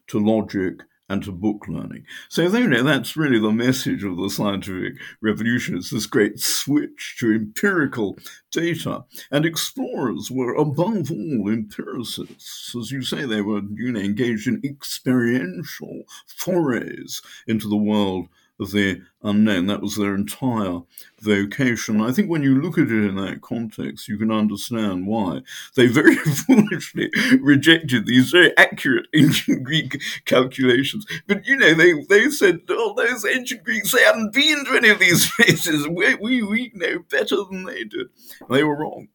to 0.08 0.18
logic 0.18 0.80
and 1.10 1.24
to 1.24 1.32
book 1.32 1.66
learning. 1.68 2.04
So, 2.28 2.42
you 2.42 2.68
know, 2.68 2.84
that's 2.84 3.16
really 3.16 3.40
the 3.40 3.50
message 3.50 4.04
of 4.04 4.16
the 4.16 4.30
scientific 4.30 4.94
revolution. 5.20 5.76
It's 5.76 5.90
this 5.90 6.06
great 6.06 6.38
switch 6.38 7.16
to 7.18 7.34
empirical 7.34 8.16
data. 8.52 9.04
And 9.30 9.44
explorers 9.44 10.30
were, 10.30 10.54
above 10.54 11.10
all, 11.10 11.48
empiricists. 11.48 12.76
As 12.78 12.92
you 12.92 13.02
say, 13.02 13.26
they 13.26 13.40
were 13.40 13.60
you 13.74 13.90
know, 13.90 14.00
engaged 14.00 14.46
in 14.46 14.62
experiential 14.64 16.04
forays 16.26 17.20
into 17.48 17.68
the 17.68 17.76
world 17.76 18.28
the 18.66 19.00
unknown. 19.22 19.66
That 19.66 19.80
was 19.80 19.96
their 19.96 20.14
entire 20.14 20.80
vocation. 21.20 22.00
I 22.00 22.12
think 22.12 22.28
when 22.28 22.42
you 22.42 22.60
look 22.60 22.78
at 22.78 22.90
it 22.90 23.08
in 23.08 23.16
that 23.16 23.40
context, 23.40 24.08
you 24.08 24.18
can 24.18 24.30
understand 24.30 25.06
why 25.06 25.42
they 25.76 25.86
very 25.86 26.16
foolishly 26.16 27.10
rejected 27.40 28.06
these 28.06 28.30
very 28.30 28.56
accurate 28.56 29.06
ancient 29.14 29.64
Greek 29.64 30.00
calculations. 30.24 31.06
But 31.26 31.46
you 31.46 31.56
know, 31.56 31.74
they, 31.74 31.94
they 32.08 32.30
said, 32.30 32.60
oh, 32.68 32.94
those 32.94 33.24
ancient 33.24 33.64
Greeks, 33.64 33.92
they 33.92 34.02
hadn't 34.02 34.32
been 34.32 34.64
to 34.66 34.76
any 34.76 34.90
of 34.90 34.98
these 34.98 35.30
places. 35.36 35.88
We, 35.88 36.14
we, 36.16 36.42
we 36.42 36.72
know 36.74 37.00
better 37.10 37.36
than 37.50 37.64
they 37.64 37.84
did. 37.84 38.08
They 38.48 38.62
were 38.62 38.76
wrong. 38.76 39.08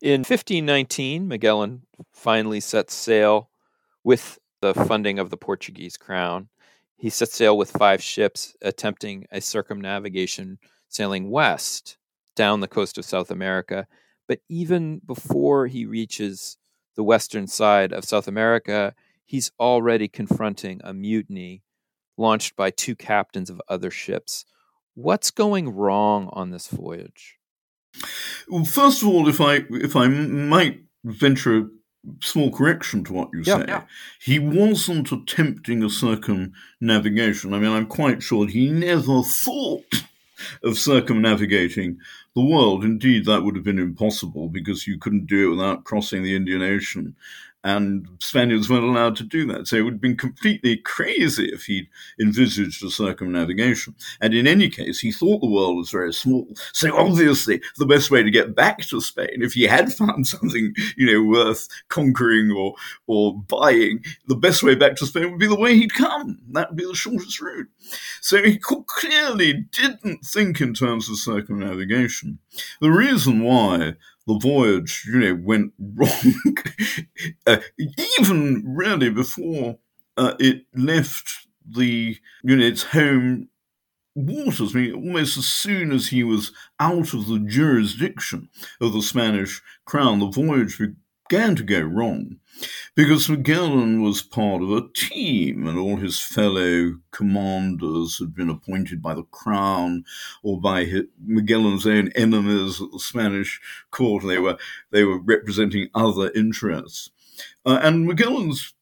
In 0.00 0.20
1519, 0.20 1.26
Magellan 1.26 1.82
finally 2.12 2.60
set 2.60 2.90
sail 2.90 3.50
with 4.04 4.38
the 4.60 4.74
funding 4.74 5.18
of 5.18 5.30
the 5.30 5.36
Portuguese 5.36 5.96
crown 5.96 6.48
he 6.98 7.10
set 7.10 7.28
sail 7.28 7.56
with 7.56 7.70
five 7.70 8.02
ships, 8.02 8.54
attempting 8.60 9.26
a 9.30 9.40
circumnavigation 9.40 10.58
sailing 10.88 11.30
west 11.30 11.96
down 12.34 12.60
the 12.60 12.68
coast 12.68 12.98
of 12.98 13.04
South 13.04 13.30
America. 13.30 13.86
But 14.26 14.40
even 14.48 15.00
before 15.06 15.68
he 15.68 15.86
reaches 15.86 16.58
the 16.96 17.04
western 17.04 17.46
side 17.46 17.92
of 17.92 18.04
South 18.04 18.26
America, 18.26 18.94
he's 19.24 19.52
already 19.60 20.08
confronting 20.08 20.80
a 20.82 20.92
mutiny 20.92 21.62
launched 22.16 22.56
by 22.56 22.70
two 22.70 22.96
captains 22.96 23.48
of 23.48 23.62
other 23.68 23.92
ships. 23.92 24.44
What's 24.94 25.30
going 25.30 25.68
wrong 25.68 26.28
on 26.32 26.50
this 26.50 26.66
voyage? 26.66 27.38
Well, 28.48 28.64
first 28.64 29.02
of 29.02 29.08
all, 29.08 29.28
if 29.28 29.40
I 29.40 29.60
if 29.70 29.94
I 29.94 30.08
might 30.08 30.80
venture 31.04 31.68
small 32.20 32.50
correction 32.50 33.04
to 33.04 33.12
what 33.12 33.30
you 33.32 33.42
yeah, 33.44 33.58
say. 33.58 33.64
Yeah. 33.68 33.82
He 34.20 34.38
wasn't 34.38 35.12
attempting 35.12 35.82
a 35.82 35.90
circumnavigation. 35.90 37.54
I 37.54 37.58
mean, 37.58 37.72
I'm 37.72 37.86
quite 37.86 38.22
sure 38.22 38.46
he 38.46 38.70
never 38.70 39.22
thought 39.22 40.04
of 40.62 40.78
circumnavigating 40.78 41.98
the 42.34 42.44
world. 42.44 42.84
Indeed, 42.84 43.24
that 43.24 43.42
would 43.42 43.56
have 43.56 43.64
been 43.64 43.78
impossible 43.78 44.48
because 44.48 44.86
you 44.86 44.98
couldn't 44.98 45.26
do 45.26 45.48
it 45.48 45.56
without 45.56 45.84
crossing 45.84 46.22
the 46.22 46.36
Indian 46.36 46.62
Ocean 46.62 47.14
and 47.64 48.06
Spaniards 48.20 48.70
weren't 48.70 48.84
allowed 48.84 49.16
to 49.16 49.24
do 49.24 49.44
that. 49.46 49.66
So 49.66 49.76
it 49.76 49.82
would 49.82 49.94
have 49.94 50.00
been 50.00 50.16
completely 50.16 50.76
crazy 50.76 51.46
if 51.46 51.64
he'd 51.64 51.88
envisaged 52.20 52.84
a 52.84 52.90
circumnavigation. 52.90 53.96
And 54.20 54.32
in 54.32 54.46
any 54.46 54.70
case, 54.70 55.00
he 55.00 55.10
thought 55.10 55.40
the 55.40 55.50
world 55.50 55.76
was 55.76 55.90
very 55.90 56.12
small. 56.12 56.46
So 56.72 56.96
obviously, 56.96 57.60
the 57.76 57.86
best 57.86 58.10
way 58.10 58.22
to 58.22 58.30
get 58.30 58.54
back 58.54 58.78
to 58.86 59.00
Spain, 59.00 59.42
if 59.42 59.54
he 59.54 59.64
had 59.64 59.92
found 59.98 60.26
something, 60.26 60.72
you 60.96 61.12
know, 61.12 61.22
worth 61.22 61.68
conquering 61.88 62.52
or 62.52 62.74
or 63.08 63.36
buying, 63.42 64.04
the 64.28 64.36
best 64.36 64.62
way 64.62 64.76
back 64.76 64.94
to 64.96 65.06
Spain 65.06 65.30
would 65.30 65.40
be 65.40 65.46
the 65.48 65.58
way 65.58 65.74
he'd 65.74 65.94
come. 65.94 66.38
That 66.52 66.70
would 66.70 66.76
be 66.76 66.84
the 66.84 66.94
shortest 66.94 67.40
route. 67.40 67.68
So 68.20 68.42
he 68.42 68.58
clearly 68.58 69.64
didn't 69.72 70.24
think 70.24 70.60
in 70.60 70.74
terms 70.74 71.08
of 71.08 71.18
circumnavigation. 71.18 72.38
The 72.80 72.90
reason 72.90 73.42
why 73.42 73.94
the 74.28 74.38
voyage, 74.38 75.04
you 75.08 75.20
know, 75.20 75.40
went 75.42 75.72
wrong, 75.80 76.34
uh, 77.46 77.58
even 78.22 78.62
really 78.66 79.10
before 79.10 79.78
uh, 80.16 80.34
it 80.38 80.64
left 80.76 81.48
the, 81.68 82.16
you 82.44 82.56
know, 82.56 82.64
its 82.64 82.84
home 82.84 83.48
waters. 84.14 84.74
I 84.74 84.80
mean, 84.80 84.94
almost 84.94 85.38
as 85.38 85.46
soon 85.46 85.92
as 85.92 86.08
he 86.08 86.24
was 86.24 86.52
out 86.80 87.14
of 87.14 87.28
the 87.28 87.40
jurisdiction 87.40 88.48
of 88.80 88.92
the 88.92 89.02
Spanish 89.02 89.62
crown, 89.86 90.20
the 90.20 90.28
voyage 90.28 90.80
began 91.28 91.54
to 91.56 91.62
go 91.62 91.80
wrong 91.80 92.38
because 92.94 93.28
Magellan 93.28 94.02
was 94.02 94.22
part 94.22 94.62
of 94.62 94.72
a 94.72 94.88
team 94.94 95.66
and 95.66 95.78
all 95.78 95.96
his 95.96 96.20
fellow 96.20 96.98
commanders 97.10 98.18
had 98.18 98.34
been 98.34 98.48
appointed 98.48 99.02
by 99.02 99.14
the 99.14 99.24
crown 99.24 100.04
or 100.42 100.60
by 100.60 100.86
Magellan's 101.24 101.86
own 101.86 102.08
enemies 102.14 102.80
at 102.80 102.90
the 102.90 102.98
Spanish 102.98 103.60
court. 103.90 104.24
They 104.24 104.38
were, 104.38 104.58
they 104.90 105.04
were 105.04 105.18
representing 105.18 105.90
other 105.94 106.32
interests. 106.34 107.10
Uh, 107.64 107.78
and 107.82 108.06
Magellan's 108.06 108.74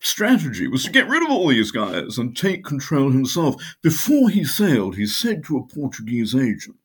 strategy 0.00 0.66
was 0.66 0.84
to 0.84 0.90
get 0.90 1.08
rid 1.08 1.22
of 1.22 1.30
all 1.30 1.48
these 1.48 1.70
guys 1.70 2.18
and 2.18 2.36
take 2.36 2.64
control 2.64 3.10
himself. 3.10 3.76
Before 3.82 4.30
he 4.30 4.44
sailed, 4.44 4.96
he 4.96 5.06
said 5.06 5.44
to 5.44 5.58
a 5.58 5.66
Portuguese 5.66 6.34
agent, 6.34 6.76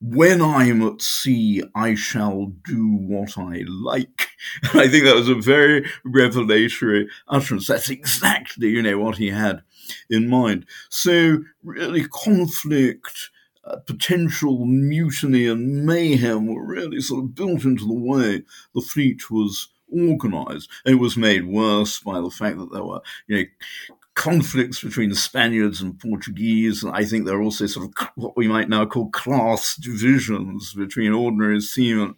when 0.00 0.40
I'm 0.40 0.82
at 0.82 1.02
sea, 1.02 1.62
I 1.74 1.94
shall 1.94 2.52
do 2.64 2.86
what 2.86 3.36
I 3.36 3.64
like. 3.66 4.28
I 4.74 4.88
think 4.88 5.04
that 5.04 5.14
was 5.14 5.28
a 5.28 5.34
very 5.34 5.86
revelatory 6.04 7.08
utterance. 7.28 7.66
That's 7.66 7.90
exactly, 7.90 8.68
you 8.68 8.82
know, 8.82 8.98
what 8.98 9.18
he 9.18 9.28
had 9.28 9.62
in 10.08 10.28
mind. 10.28 10.66
So 10.88 11.40
really 11.62 12.06
conflict, 12.08 13.30
uh, 13.64 13.76
potential 13.86 14.64
mutiny 14.64 15.46
and 15.46 15.84
mayhem 15.84 16.46
were 16.46 16.64
really 16.64 17.00
sort 17.00 17.24
of 17.24 17.34
built 17.34 17.64
into 17.64 17.86
the 17.86 17.92
way 17.92 18.42
the 18.74 18.80
fleet 18.80 19.30
was 19.30 19.68
organized. 19.92 20.70
And 20.84 20.94
it 20.94 21.00
was 21.00 21.16
made 21.16 21.46
worse 21.46 22.00
by 22.00 22.20
the 22.20 22.30
fact 22.30 22.58
that 22.58 22.72
there 22.72 22.84
were, 22.84 23.02
you 23.26 23.36
know, 23.36 23.96
conflicts 24.14 24.82
between 24.82 25.08
the 25.08 25.16
Spaniards 25.16 25.80
and 25.80 25.98
Portuguese. 25.98 26.82
And 26.82 26.94
I 26.94 27.04
think 27.04 27.24
there 27.24 27.36
are 27.36 27.42
also 27.42 27.66
sort 27.66 27.86
of 27.86 28.08
what 28.16 28.36
we 28.36 28.48
might 28.48 28.68
now 28.68 28.84
call 28.84 29.10
class 29.10 29.76
divisions 29.76 30.74
between 30.74 31.12
ordinary 31.12 31.60
seamen 31.60 32.14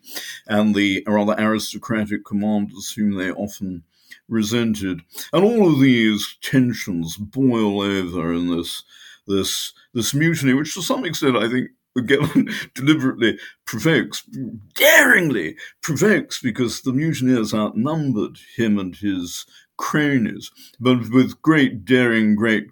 and 0.47 0.75
the 0.75 1.05
rather 1.07 1.35
aristocratic 1.39 2.25
commanders 2.25 2.93
whom 2.93 3.17
they 3.17 3.31
often 3.31 3.85
resented. 4.29 5.01
And 5.33 5.45
all 5.45 5.73
of 5.73 5.81
these 5.81 6.37
tensions 6.43 7.17
boil 7.17 7.83
over 7.83 8.33
in 8.33 8.49
this 8.55 8.83
this 9.27 9.73
this 9.95 10.15
mutiny, 10.15 10.53
which 10.55 10.75
to 10.75 10.83
some 10.83 11.05
extent 11.05 11.37
I 11.37 11.49
think 11.49 11.71
again 11.97 12.49
deliberately 12.75 13.39
provokes, 13.65 14.27
daringly 14.75 15.57
provokes, 15.83 16.41
because 16.41 16.83
the 16.83 16.93
mutineers 16.93 17.55
outnumbered 17.55 18.39
him 18.57 18.79
and 18.79 18.97
his 18.97 19.47
cronies, 19.83 20.51
but 20.79 21.11
with 21.11 21.43
great 21.43 21.85
daring, 21.85 22.37
great 22.37 22.69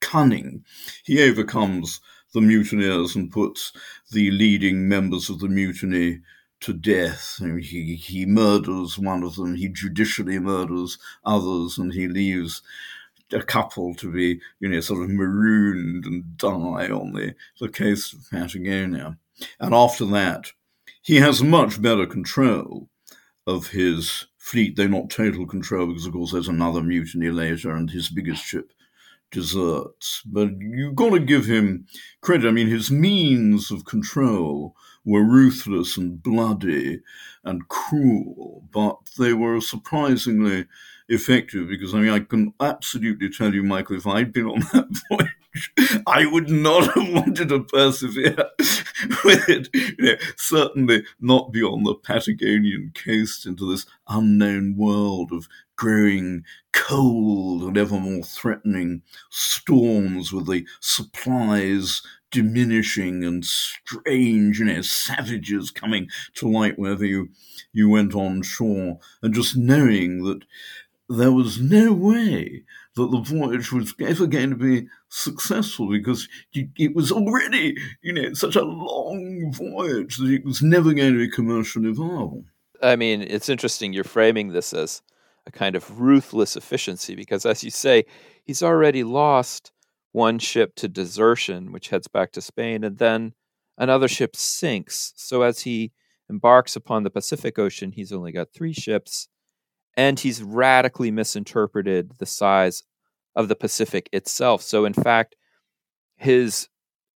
cunning, 0.00 0.64
he 1.04 1.22
overcomes 1.22 2.00
the 2.32 2.40
mutineers 2.40 3.14
and 3.14 3.30
puts 3.30 3.72
the 4.12 4.30
leading 4.30 4.88
members 4.88 5.28
of 5.28 5.40
the 5.40 5.48
mutiny 5.48 6.20
to 6.60 6.72
death. 6.72 7.38
He, 7.38 7.94
he 7.94 8.24
murders 8.24 8.98
one 8.98 9.22
of 9.22 9.36
them, 9.36 9.54
he 9.56 9.68
judicially 9.68 10.38
murders 10.38 10.98
others, 11.24 11.76
and 11.76 11.92
he 11.92 12.08
leaves 12.08 12.62
a 13.30 13.42
couple 13.42 13.94
to 13.96 14.10
be, 14.10 14.40
you 14.58 14.70
know, 14.70 14.80
sort 14.80 15.04
of 15.04 15.10
marooned 15.10 16.06
and 16.06 16.36
die 16.38 16.88
on 16.88 17.12
the, 17.12 17.34
the 17.60 17.68
coast 17.68 18.14
of 18.14 18.30
Patagonia. 18.30 19.18
And 19.60 19.74
after 19.74 20.06
that, 20.06 20.52
he 21.02 21.16
has 21.16 21.42
much 21.42 21.80
better 21.80 22.06
control 22.06 22.88
of 23.46 23.68
his 23.68 24.26
fleet, 24.48 24.76
though 24.76 24.86
not 24.86 25.10
total 25.10 25.46
control, 25.46 25.88
because 25.88 26.06
of 26.06 26.12
course 26.14 26.32
there's 26.32 26.48
another 26.48 26.82
mutiny 26.82 27.30
later 27.30 27.74
and 27.74 27.90
his 27.90 28.08
biggest 28.08 28.42
ship 28.42 28.72
deserts. 29.30 30.22
But 30.24 30.52
you've 30.58 30.96
got 30.96 31.10
to 31.10 31.20
give 31.20 31.44
him 31.44 31.86
credit. 32.22 32.48
I 32.48 32.52
mean, 32.52 32.68
his 32.68 32.90
means 32.90 33.70
of 33.70 33.84
control 33.84 34.74
were 35.04 35.22
ruthless 35.22 35.96
and 35.96 36.22
bloody 36.22 37.00
and 37.44 37.68
cruel, 37.68 38.64
but 38.72 38.98
they 39.18 39.34
were 39.34 39.60
surprisingly 39.60 40.66
effective 41.08 41.68
because 41.68 41.94
I 41.94 41.98
mean, 41.98 42.10
I 42.10 42.20
can 42.20 42.54
absolutely 42.60 43.30
tell 43.30 43.54
you, 43.54 43.62
Michael, 43.62 43.96
if 43.96 44.06
I'd 44.06 44.32
been 44.32 44.46
on 44.46 44.60
that 44.72 45.02
voyage, 45.10 45.28
I 46.06 46.26
would 46.26 46.50
not 46.50 46.94
have 46.94 47.12
wanted 47.12 47.48
to 47.48 47.64
persevere 47.64 48.36
with 49.24 49.48
it. 49.48 49.68
You 49.74 49.94
know, 49.98 50.16
certainly 50.36 51.04
not 51.20 51.52
beyond 51.52 51.86
the 51.86 51.94
Patagonian 51.94 52.92
coast 52.94 53.46
into 53.46 53.70
this 53.70 53.86
unknown 54.08 54.76
world 54.76 55.32
of 55.32 55.48
growing 55.76 56.44
cold 56.72 57.62
and 57.62 57.78
ever 57.78 57.98
more 57.98 58.22
threatening 58.22 59.02
storms 59.30 60.32
with 60.32 60.46
the 60.46 60.66
supplies 60.80 62.02
diminishing 62.30 63.24
and 63.24 63.44
strange, 63.44 64.58
you 64.58 64.66
know, 64.66 64.82
savages 64.82 65.70
coming 65.70 66.08
to 66.34 66.48
light 66.48 66.78
wherever 66.78 67.04
you, 67.04 67.28
you 67.72 67.88
went 67.88 68.14
on 68.14 68.42
shore, 68.42 68.98
and 69.22 69.34
just 69.34 69.56
knowing 69.56 70.24
that 70.24 70.42
there 71.08 71.32
was 71.32 71.58
no 71.58 71.92
way 71.92 72.64
that 72.98 73.10
the 73.10 73.20
voyage 73.20 73.72
was 73.72 73.94
ever 74.00 74.26
going 74.26 74.50
to 74.50 74.56
be 74.56 74.86
successful 75.08 75.88
because 75.88 76.28
it 76.52 76.94
was 76.94 77.10
already, 77.10 77.76
you 78.02 78.12
know, 78.12 78.32
such 78.34 78.56
a 78.56 78.62
long 78.62 79.52
voyage 79.52 80.16
that 80.18 80.30
it 80.30 80.44
was 80.44 80.60
never 80.60 80.92
going 80.92 81.14
to 81.14 81.18
be 81.18 81.30
commercially 81.30 81.92
viable. 81.92 82.44
I 82.82 82.96
mean, 82.96 83.22
it's 83.22 83.48
interesting 83.48 83.92
you're 83.92 84.04
framing 84.04 84.48
this 84.48 84.72
as 84.72 85.02
a 85.46 85.50
kind 85.50 85.74
of 85.74 86.00
ruthless 86.00 86.56
efficiency 86.56 87.14
because, 87.14 87.46
as 87.46 87.64
you 87.64 87.70
say, 87.70 88.04
he's 88.44 88.62
already 88.62 89.02
lost 89.02 89.72
one 90.12 90.38
ship 90.38 90.74
to 90.76 90.88
desertion, 90.88 91.72
which 91.72 91.88
heads 91.88 92.08
back 92.08 92.32
to 92.32 92.40
Spain, 92.40 92.84
and 92.84 92.98
then 92.98 93.32
another 93.78 94.08
ship 94.08 94.36
sinks. 94.36 95.12
So, 95.16 95.42
as 95.42 95.60
he 95.60 95.92
embarks 96.28 96.76
upon 96.76 97.02
the 97.02 97.10
Pacific 97.10 97.58
Ocean, 97.58 97.92
he's 97.92 98.12
only 98.12 98.32
got 98.32 98.52
three 98.52 98.74
ships 98.74 99.28
and 99.98 100.20
he's 100.20 100.44
radically 100.44 101.10
misinterpreted 101.10 102.12
the 102.18 102.24
size 102.24 102.84
of 103.38 103.48
the 103.48 103.56
Pacific 103.56 104.10
itself. 104.12 104.60
So 104.60 104.84
in 104.84 104.92
fact, 104.92 105.36
his 106.16 106.68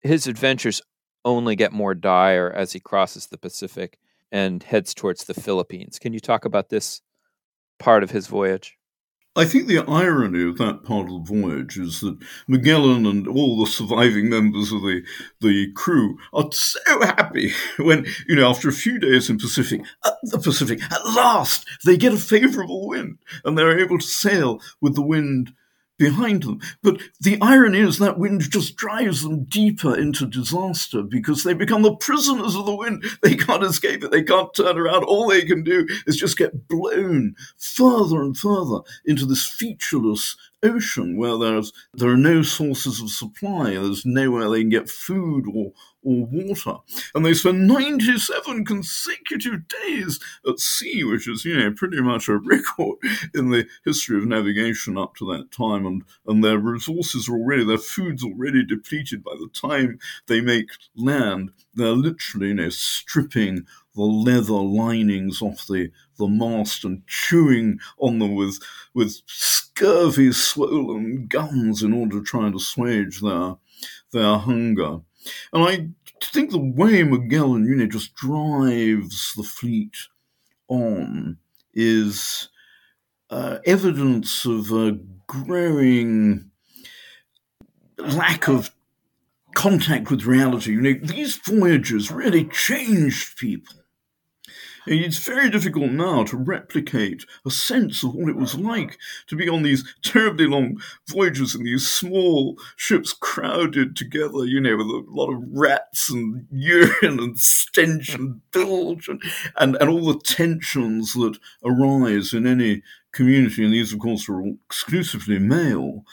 his 0.01 0.27
adventures 0.27 0.81
only 1.25 1.55
get 1.55 1.73
more 1.73 1.95
dire 1.95 2.49
as 2.49 2.71
he 2.71 2.79
crosses 2.79 3.27
the 3.27 3.37
Pacific 3.37 3.97
and 4.31 4.63
heads 4.63 4.93
towards 4.93 5.25
the 5.25 5.33
Philippines. 5.33 5.99
Can 5.99 6.13
you 6.13 6.19
talk 6.19 6.45
about 6.45 6.69
this 6.69 7.01
part 7.79 8.03
of 8.03 8.11
his 8.11 8.27
voyage? 8.27 8.77
I 9.35 9.45
think 9.45 9.67
the 9.67 9.79
irony 9.79 10.49
of 10.49 10.57
that 10.57 10.83
part 10.83 11.09
of 11.09 11.25
the 11.25 11.33
voyage 11.33 11.77
is 11.77 12.01
that 12.01 12.17
Magellan 12.49 13.05
and 13.05 13.27
all 13.27 13.57
the 13.57 13.71
surviving 13.71 14.29
members 14.29 14.73
of 14.73 14.81
the, 14.81 15.03
the 15.39 15.71
crew 15.73 16.17
are 16.33 16.49
so 16.51 16.79
happy 17.01 17.53
when, 17.77 18.05
you 18.27 18.35
know, 18.35 18.49
after 18.49 18.67
a 18.67 18.73
few 18.73 18.99
days 18.99 19.29
in 19.29 19.37
Pacific, 19.37 19.81
the 20.23 20.37
Pacific, 20.37 20.81
at 20.91 21.05
last 21.15 21.65
they 21.85 21.95
get 21.95 22.13
a 22.13 22.17
favorable 22.17 22.89
wind 22.89 23.19
and 23.45 23.57
they're 23.57 23.79
able 23.79 23.99
to 23.99 24.05
sail 24.05 24.59
with 24.81 24.95
the 24.95 25.01
wind 25.01 25.53
behind 26.01 26.41
them. 26.41 26.59
But 26.81 26.99
the 27.19 27.37
irony 27.41 27.79
is 27.79 27.99
that 27.99 28.17
wind 28.17 28.41
just 28.49 28.75
drives 28.75 29.21
them 29.21 29.43
deeper 29.43 29.95
into 29.95 30.25
disaster 30.25 31.03
because 31.03 31.43
they 31.43 31.53
become 31.53 31.83
the 31.83 31.95
prisoners 31.95 32.55
of 32.55 32.65
the 32.65 32.75
wind. 32.75 33.03
They 33.21 33.35
can't 33.35 33.63
escape 33.63 34.03
it. 34.03 34.09
They 34.09 34.23
can't 34.23 34.51
turn 34.55 34.79
around. 34.79 35.03
All 35.03 35.29
they 35.29 35.43
can 35.43 35.63
do 35.63 35.85
is 36.07 36.17
just 36.17 36.39
get 36.39 36.67
blown 36.67 37.35
further 37.57 38.19
and 38.21 38.35
further 38.35 38.79
into 39.05 39.27
this 39.27 39.47
featureless 39.47 40.35
ocean 40.63 41.17
where 41.17 41.37
there's 41.37 41.71
there 41.93 42.09
are 42.09 42.17
no 42.17 42.41
sources 42.41 42.99
of 42.99 43.11
supply. 43.11 43.71
There's 43.71 44.05
nowhere 44.05 44.49
they 44.49 44.61
can 44.61 44.69
get 44.69 44.89
food 44.89 45.45
or 45.53 45.71
or 46.03 46.25
water. 46.25 46.77
And 47.13 47.25
they 47.25 47.33
spend 47.33 47.67
97 47.67 48.65
consecutive 48.65 49.67
days 49.67 50.19
at 50.47 50.59
sea, 50.59 51.03
which 51.03 51.27
is, 51.27 51.45
you 51.45 51.57
know, 51.57 51.71
pretty 51.71 52.01
much 52.01 52.27
a 52.27 52.37
record 52.37 52.97
in 53.33 53.51
the 53.51 53.67
history 53.85 54.17
of 54.17 54.25
navigation 54.25 54.97
up 54.97 55.15
to 55.17 55.31
that 55.31 55.51
time. 55.51 55.85
And, 55.85 56.03
and 56.25 56.43
their 56.43 56.57
resources 56.57 57.29
are 57.29 57.33
already, 57.33 57.63
their 57.63 57.77
food's 57.77 58.23
already 58.23 58.65
depleted 58.65 59.23
by 59.23 59.33
the 59.33 59.49
time 59.53 59.99
they 60.27 60.41
make 60.41 60.69
land. 60.95 61.51
They're 61.73 61.89
literally, 61.89 62.47
you 62.47 62.55
know, 62.55 62.69
stripping 62.69 63.65
the 63.95 64.01
leather 64.01 64.53
linings 64.53 65.41
off 65.41 65.67
the, 65.67 65.91
the 66.17 66.27
mast 66.27 66.85
and 66.85 67.05
chewing 67.07 67.79
on 67.99 68.19
them 68.19 68.35
with, 68.35 68.59
with 68.93 69.21
scurvy 69.25 70.31
swollen 70.31 71.27
gums 71.27 71.83
in 71.83 71.93
order 71.93 72.19
to 72.19 72.23
try 72.23 72.47
and 72.47 72.55
assuage 72.55 73.19
their, 73.21 73.55
their 74.11 74.37
hunger. 74.37 75.01
And 75.53 75.63
I 75.63 75.89
think 76.23 76.51
the 76.51 76.59
way 76.59 77.03
Magellan, 77.03 77.65
you 77.65 77.75
know, 77.75 77.87
just 77.87 78.15
drives 78.15 79.33
the 79.35 79.43
fleet 79.43 79.95
on 80.67 81.37
is 81.73 82.49
uh, 83.29 83.59
evidence 83.65 84.45
of 84.45 84.71
a 84.71 84.97
growing 85.27 86.51
lack 87.97 88.47
of 88.47 88.71
contact 89.55 90.09
with 90.09 90.25
reality. 90.25 90.71
You 90.71 90.81
know, 90.81 90.93
these 91.01 91.35
voyages 91.37 92.11
really 92.11 92.45
changed 92.45 93.37
people. 93.37 93.75
It's 94.87 95.19
very 95.19 95.49
difficult 95.49 95.91
now 95.91 96.23
to 96.23 96.37
replicate 96.37 97.25
a 97.45 97.51
sense 97.51 98.03
of 98.03 98.15
what 98.15 98.29
it 98.29 98.35
was 98.35 98.55
like 98.55 98.97
to 99.27 99.35
be 99.35 99.47
on 99.47 99.61
these 99.61 99.83
terribly 100.03 100.47
long 100.47 100.81
voyages 101.07 101.53
in 101.53 101.63
these 101.63 101.87
small 101.87 102.57
ships 102.75 103.13
crowded 103.13 103.95
together, 103.95 104.43
you 104.45 104.59
know, 104.59 104.77
with 104.77 104.87
a 104.87 105.03
lot 105.07 105.31
of 105.31 105.43
rats 105.51 106.09
and 106.09 106.47
urine 106.51 107.19
and 107.19 107.37
stench 107.37 108.09
and 108.15 108.41
bilge 108.51 109.07
and, 109.07 109.21
and, 109.57 109.77
and 109.79 109.89
all 109.89 110.11
the 110.13 110.19
tensions 110.19 111.13
that 111.13 111.37
arise 111.63 112.33
in 112.33 112.47
any 112.47 112.81
community. 113.11 113.63
And 113.63 113.73
these, 113.73 113.93
of 113.93 113.99
course, 113.99 114.27
are 114.27 114.43
exclusively 114.65 115.37
male 115.37 116.05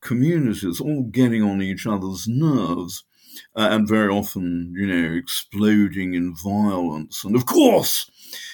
communities 0.00 0.80
all 0.80 1.04
getting 1.04 1.42
on 1.42 1.62
each 1.62 1.86
other's 1.86 2.26
nerves. 2.26 3.04
Uh, 3.54 3.68
and 3.70 3.86
very 3.86 4.08
often, 4.08 4.72
you 4.74 4.86
know, 4.86 5.14
exploding 5.14 6.14
in 6.14 6.34
violence. 6.34 7.22
And 7.22 7.36
of 7.36 7.44
course, 7.44 8.10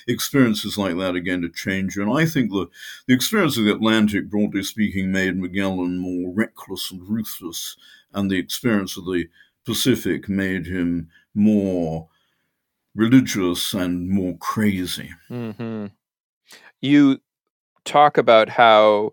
experiences 0.07 0.77
like 0.79 0.97
that 0.97 1.15
again 1.15 1.43
to 1.43 1.49
change. 1.49 1.97
And 1.97 2.13
I 2.13 2.27
think 2.27 2.51
the, 2.51 2.69
the 3.07 3.15
experience 3.15 3.57
of 3.57 3.65
the 3.65 3.73
Atlantic, 3.73 4.29
broadly 4.31 4.63
speaking, 4.63 5.13
made 5.13 5.37
Magellan 5.37 5.99
more 5.99 6.33
reckless 6.33 6.91
and 6.91 7.09
ruthless, 7.09 7.77
and 8.13 8.31
the 8.31 8.39
experience 8.39 8.97
of 8.97 9.05
the 9.05 9.29
Pacific 9.65 10.29
made 10.29 10.67
him 10.67 11.09
more 11.35 12.09
religious 12.95 13.73
and 13.75 14.09
more 14.09 14.37
crazy. 14.39 15.11
Mm-hmm. 15.31 15.87
You 16.81 17.21
talk 17.85 18.19
about 18.19 18.51
how 18.51 19.13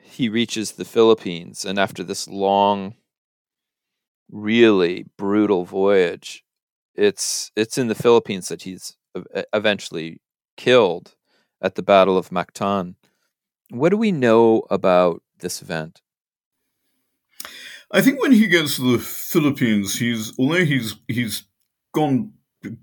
he 0.00 0.28
reaches 0.28 0.72
the 0.72 0.84
Philippines, 0.84 1.64
and 1.64 1.78
after 1.78 2.02
this 2.02 2.28
long, 2.28 2.94
really 4.30 5.06
brutal 5.16 5.64
voyage, 5.64 6.44
it's 6.94 7.50
it's 7.56 7.78
in 7.78 7.88
the 7.88 7.94
Philippines 7.94 8.48
that 8.48 8.62
he's 8.62 8.96
eventually 9.52 10.20
killed 10.56 11.14
at 11.60 11.74
the 11.74 11.82
Battle 11.82 12.18
of 12.18 12.30
Mactan. 12.30 12.94
What 13.70 13.90
do 13.90 13.96
we 13.96 14.12
know 14.12 14.62
about 14.70 15.22
this 15.38 15.62
event? 15.62 16.02
I 17.92 18.02
think 18.02 18.20
when 18.20 18.32
he 18.32 18.46
gets 18.46 18.76
to 18.76 18.92
the 18.92 18.98
Philippines, 18.98 19.98
he's 19.98 20.32
although 20.38 20.64
he's 20.64 20.96
he's 21.08 21.44
gone 21.92 22.32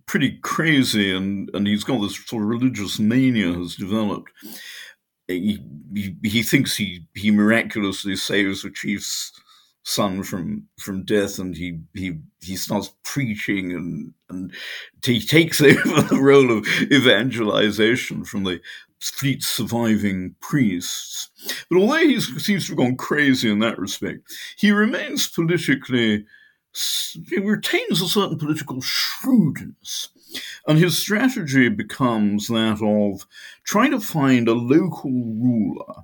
pretty 0.05 0.37
crazy 0.41 1.15
and, 1.15 1.49
and 1.53 1.67
he's 1.67 1.83
got 1.83 1.99
this 2.01 2.17
sort 2.25 2.43
of 2.43 2.49
religious 2.49 2.99
mania 2.99 3.53
has 3.53 3.75
developed 3.75 4.31
eh, 5.29 5.33
he, 5.33 5.65
he, 5.93 6.15
he 6.23 6.43
thinks 6.43 6.75
he, 6.75 7.05
he 7.13 7.31
miraculously 7.31 8.15
saves 8.15 8.61
the 8.61 8.69
chief's 8.69 9.31
son 9.83 10.23
from 10.23 10.65
from 10.79 11.03
death 11.03 11.39
and 11.39 11.55
he 11.55 11.77
he 11.93 12.17
he 12.41 12.55
starts 12.55 12.93
preaching 13.03 13.73
and 13.73 14.13
and 14.29 14.53
he 15.03 15.19
takes 15.19 15.61
over 15.61 16.01
the 16.01 16.19
role 16.19 16.57
of 16.57 16.65
evangelization 16.83 18.23
from 18.23 18.43
the 18.43 18.59
fleet's 18.99 19.47
surviving 19.47 20.33
priests. 20.39 21.29
But 21.69 21.77
although 21.77 21.97
he 21.97 22.21
seems 22.21 22.65
to 22.65 22.71
have 22.71 22.77
gone 22.77 22.95
crazy 22.95 23.51
in 23.51 23.59
that 23.59 23.77
respect 23.77 24.21
he 24.57 24.71
remains 24.71 25.27
politically 25.27 26.25
he 27.29 27.37
retains 27.39 28.01
a 28.01 28.07
certain 28.07 28.37
political 28.37 28.81
shrewdness. 28.81 30.09
And 30.65 30.79
his 30.79 30.97
strategy 30.97 31.69
becomes 31.69 32.47
that 32.47 32.79
of 32.81 33.27
trying 33.63 33.91
to 33.91 33.99
find 33.99 34.47
a 34.47 34.53
local 34.53 35.11
ruler 35.11 36.03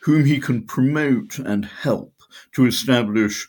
whom 0.00 0.24
he 0.24 0.40
can 0.40 0.66
promote 0.66 1.38
and 1.38 1.64
help 1.64 2.13
to 2.52 2.66
establish 2.66 3.48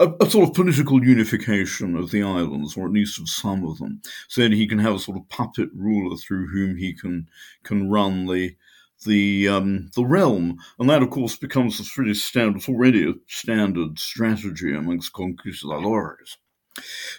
a, 0.00 0.10
a, 0.20 0.30
sort 0.30 0.48
of 0.48 0.54
political 0.54 1.04
unification 1.04 1.96
of 1.96 2.10
the 2.10 2.22
islands, 2.22 2.76
or 2.76 2.86
at 2.86 2.92
least 2.92 3.20
of 3.20 3.28
some 3.28 3.64
of 3.64 3.78
them, 3.78 4.00
so 4.28 4.42
that 4.42 4.52
he 4.52 4.66
can 4.66 4.78
have 4.78 4.94
a 4.94 4.98
sort 4.98 5.16
of 5.16 5.28
puppet 5.28 5.68
ruler 5.74 6.16
through 6.16 6.48
whom 6.48 6.76
he 6.76 6.92
can 6.92 7.28
can 7.62 7.88
run 7.88 8.26
the 8.26 8.56
the 9.04 9.48
um, 9.48 9.90
the 9.94 10.04
realm, 10.04 10.58
and 10.78 10.88
that 10.90 11.02
of 11.02 11.10
course 11.10 11.36
becomes 11.36 11.78
a 11.80 11.84
pretty 11.84 12.14
standard. 12.14 12.56
It's 12.56 12.68
already 12.68 13.08
a 13.08 13.14
standard 13.26 13.98
strategy 13.98 14.74
amongst 14.74 15.12
conquistadores. 15.12 16.38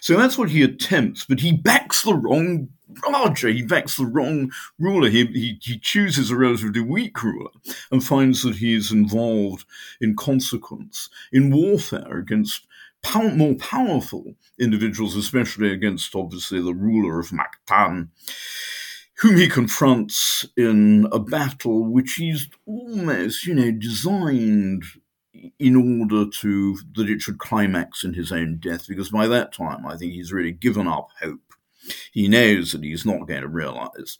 So 0.00 0.16
that's 0.16 0.36
what 0.36 0.50
he 0.50 0.62
attempts, 0.62 1.24
but 1.24 1.40
he 1.40 1.52
backs 1.52 2.02
the 2.02 2.14
wrong 2.14 2.68
Raja. 2.88 3.50
He 3.50 3.62
backs 3.62 3.96
the 3.96 4.06
wrong 4.06 4.52
ruler. 4.78 5.08
He, 5.08 5.26
he, 5.26 5.58
he 5.62 5.78
chooses 5.78 6.30
a 6.30 6.36
relatively 6.36 6.80
weak 6.80 7.22
ruler 7.22 7.50
and 7.90 8.04
finds 8.04 8.42
that 8.42 8.56
he 8.56 8.74
is 8.74 8.92
involved 8.92 9.66
in 10.00 10.16
consequence 10.16 11.08
in 11.32 11.50
warfare 11.50 12.18
against 12.18 12.66
pow- 13.02 13.34
more 13.34 13.54
powerful 13.54 14.34
individuals, 14.58 15.16
especially 15.16 15.72
against 15.72 16.14
obviously 16.14 16.60
the 16.60 16.74
ruler 16.74 17.18
of 17.18 17.30
Mactan 17.30 18.08
whom 19.18 19.36
he 19.36 19.48
confronts 19.48 20.44
in 20.56 21.06
a 21.12 21.18
battle 21.18 21.84
which 21.84 22.14
he's 22.14 22.48
almost, 22.66 23.46
you 23.46 23.54
know, 23.54 23.70
designed 23.70 24.82
in 25.58 26.00
order 26.00 26.28
to 26.30 26.76
that 26.94 27.08
it 27.08 27.20
should 27.20 27.38
climax 27.38 28.04
in 28.04 28.14
his 28.14 28.32
own 28.32 28.58
death, 28.58 28.86
because 28.88 29.10
by 29.10 29.26
that 29.26 29.52
time 29.52 29.86
I 29.86 29.96
think 29.96 30.12
he's 30.12 30.32
really 30.32 30.52
given 30.52 30.86
up 30.86 31.08
hope. 31.20 31.53
He 32.12 32.28
knows 32.28 32.72
that 32.72 32.82
he's 32.82 33.06
not 33.06 33.26
going 33.26 33.42
to 33.42 33.48
realize 33.48 34.18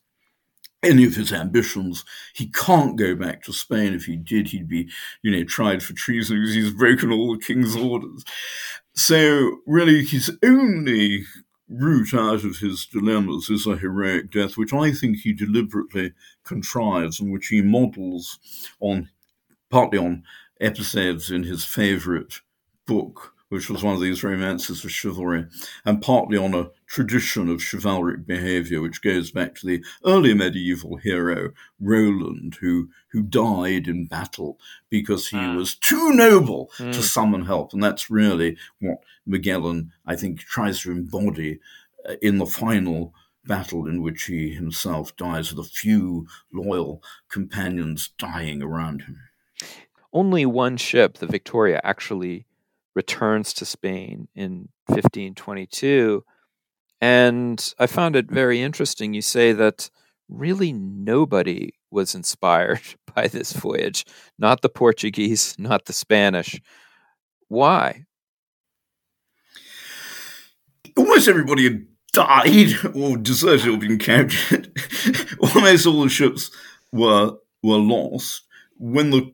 any 0.82 1.04
of 1.04 1.14
his 1.14 1.32
ambitions. 1.32 2.04
He 2.34 2.48
can't 2.48 2.96
go 2.96 3.14
back 3.14 3.42
to 3.44 3.52
Spain. 3.52 3.94
If 3.94 4.04
he 4.04 4.16
did, 4.16 4.48
he'd 4.48 4.68
be, 4.68 4.88
you 5.22 5.30
know, 5.30 5.44
tried 5.44 5.82
for 5.82 5.94
treason 5.94 6.40
because 6.40 6.54
he's 6.54 6.72
broken 6.72 7.10
all 7.10 7.32
the 7.32 7.42
king's 7.42 7.76
orders. 7.76 8.24
So 8.94 9.58
really, 9.66 10.04
his 10.04 10.30
only 10.44 11.24
route 11.68 12.14
out 12.14 12.44
of 12.44 12.58
his 12.58 12.86
dilemmas 12.86 13.48
is 13.50 13.66
a 13.66 13.76
heroic 13.76 14.30
death, 14.30 14.56
which 14.56 14.72
I 14.72 14.92
think 14.92 15.18
he 15.18 15.32
deliberately 15.32 16.12
contrives 16.44 17.20
and 17.20 17.32
which 17.32 17.48
he 17.48 17.62
models 17.62 18.38
on 18.80 19.08
partly 19.70 19.98
on 19.98 20.22
episodes 20.60 21.30
in 21.30 21.42
his 21.42 21.64
favourite 21.64 22.40
book, 22.86 23.33
which 23.54 23.70
was 23.70 23.84
one 23.84 23.94
of 23.94 24.00
these 24.00 24.24
romances 24.24 24.84
of 24.84 24.90
chivalry, 24.90 25.46
and 25.84 26.02
partly 26.02 26.36
on 26.36 26.54
a 26.54 26.68
tradition 26.88 27.48
of 27.48 27.62
chivalric 27.62 28.26
behaviour, 28.26 28.80
which 28.80 29.00
goes 29.00 29.30
back 29.30 29.54
to 29.54 29.64
the 29.64 29.84
early 30.04 30.34
medieval 30.34 30.96
hero 30.96 31.52
Roland, 31.78 32.56
who 32.60 32.88
who 33.12 33.22
died 33.22 33.86
in 33.86 34.06
battle 34.06 34.58
because 34.90 35.28
he 35.28 35.36
mm. 35.36 35.56
was 35.56 35.76
too 35.76 36.12
noble 36.14 36.68
mm. 36.78 36.92
to 36.92 37.00
summon 37.00 37.44
help, 37.44 37.72
and 37.72 37.80
that's 37.80 38.10
really 38.10 38.56
what 38.80 38.98
Magellan, 39.24 39.92
I 40.04 40.16
think, 40.16 40.40
tries 40.40 40.80
to 40.80 40.90
embody 40.90 41.60
uh, 42.08 42.14
in 42.20 42.38
the 42.38 42.46
final 42.46 43.14
battle 43.44 43.86
in 43.86 44.02
which 44.02 44.24
he 44.24 44.52
himself 44.52 45.16
dies 45.16 45.54
with 45.54 45.64
a 45.64 45.70
few 45.70 46.26
loyal 46.52 47.04
companions 47.28 48.10
dying 48.18 48.62
around 48.62 49.02
him 49.02 49.20
only 50.14 50.46
one 50.46 50.76
ship, 50.76 51.18
the 51.18 51.26
Victoria, 51.26 51.80
actually 51.82 52.46
returns 52.94 53.52
to 53.54 53.64
Spain 53.64 54.28
in 54.34 54.68
1522. 54.86 56.24
And 57.00 57.74
I 57.78 57.86
found 57.86 58.16
it 58.16 58.30
very 58.30 58.62
interesting. 58.62 59.14
You 59.14 59.22
say 59.22 59.52
that 59.52 59.90
really 60.28 60.72
nobody 60.72 61.74
was 61.90 62.14
inspired 62.14 62.80
by 63.14 63.28
this 63.28 63.52
voyage, 63.52 64.04
not 64.38 64.62
the 64.62 64.68
Portuguese, 64.68 65.54
not 65.58 65.84
the 65.84 65.92
Spanish. 65.92 66.60
Why? 67.48 68.04
Almost 70.96 71.28
everybody 71.28 71.64
had 71.64 71.86
died 72.12 72.72
or 72.94 73.16
deserted 73.16 73.68
or 73.68 73.76
been 73.76 73.98
captured. 73.98 74.72
Almost 75.54 75.86
all 75.86 76.02
the 76.02 76.08
ships 76.08 76.50
were 76.92 77.36
were 77.62 77.78
lost. 77.78 78.42
When 78.76 79.10
the 79.10 79.32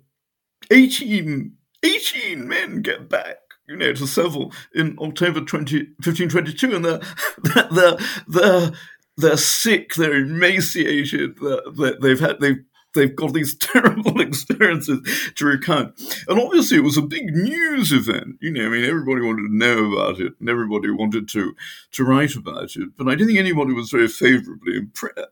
18, 0.71 1.53
18 1.83 2.47
men 2.49 2.83
get 2.83 3.09
back 3.09 3.39
you 3.71 3.77
know, 3.77 3.93
to 3.93 4.07
Seville 4.07 4.53
in 4.75 4.99
October 5.01 5.41
20, 5.41 5.77
1522, 6.05 6.75
and 6.75 6.85
they're, 6.85 7.01
they're, 7.71 7.97
they're, 8.27 8.73
they're 9.17 9.37
sick, 9.37 9.95
they're 9.95 10.17
emaciated, 10.17 11.39
they're, 11.39 11.95
they've 12.01 12.21
had, 12.21 12.41
they've 12.41 12.65
they've 12.93 13.15
got 13.15 13.33
these 13.33 13.57
terrible 13.59 14.21
experiences 14.21 14.99
to 15.37 15.47
recount. 15.47 15.95
And 16.27 16.41
obviously, 16.41 16.79
it 16.79 16.85
was 16.85 16.97
a 16.97 17.03
big 17.03 17.27
news 17.27 17.93
event. 17.93 18.37
You 18.41 18.51
know, 18.51 18.67
I 18.67 18.69
mean, 18.69 18.85
everybody 18.85 19.21
wanted 19.21 19.43
to 19.43 19.57
know 19.57 19.93
about 19.93 20.21
it, 20.21 20.33
and 20.41 20.49
everybody 20.49 20.91
wanted 20.91 21.29
to 21.29 21.55
to 21.93 22.05
write 22.05 22.35
about 22.35 22.75
it. 22.75 22.89
But 22.97 23.07
I 23.07 23.15
don't 23.15 23.29
think 23.29 23.39
anybody 23.39 23.73
was 23.73 23.91
very 23.91 24.09
favourably 24.09 24.77
impressed 24.77 25.29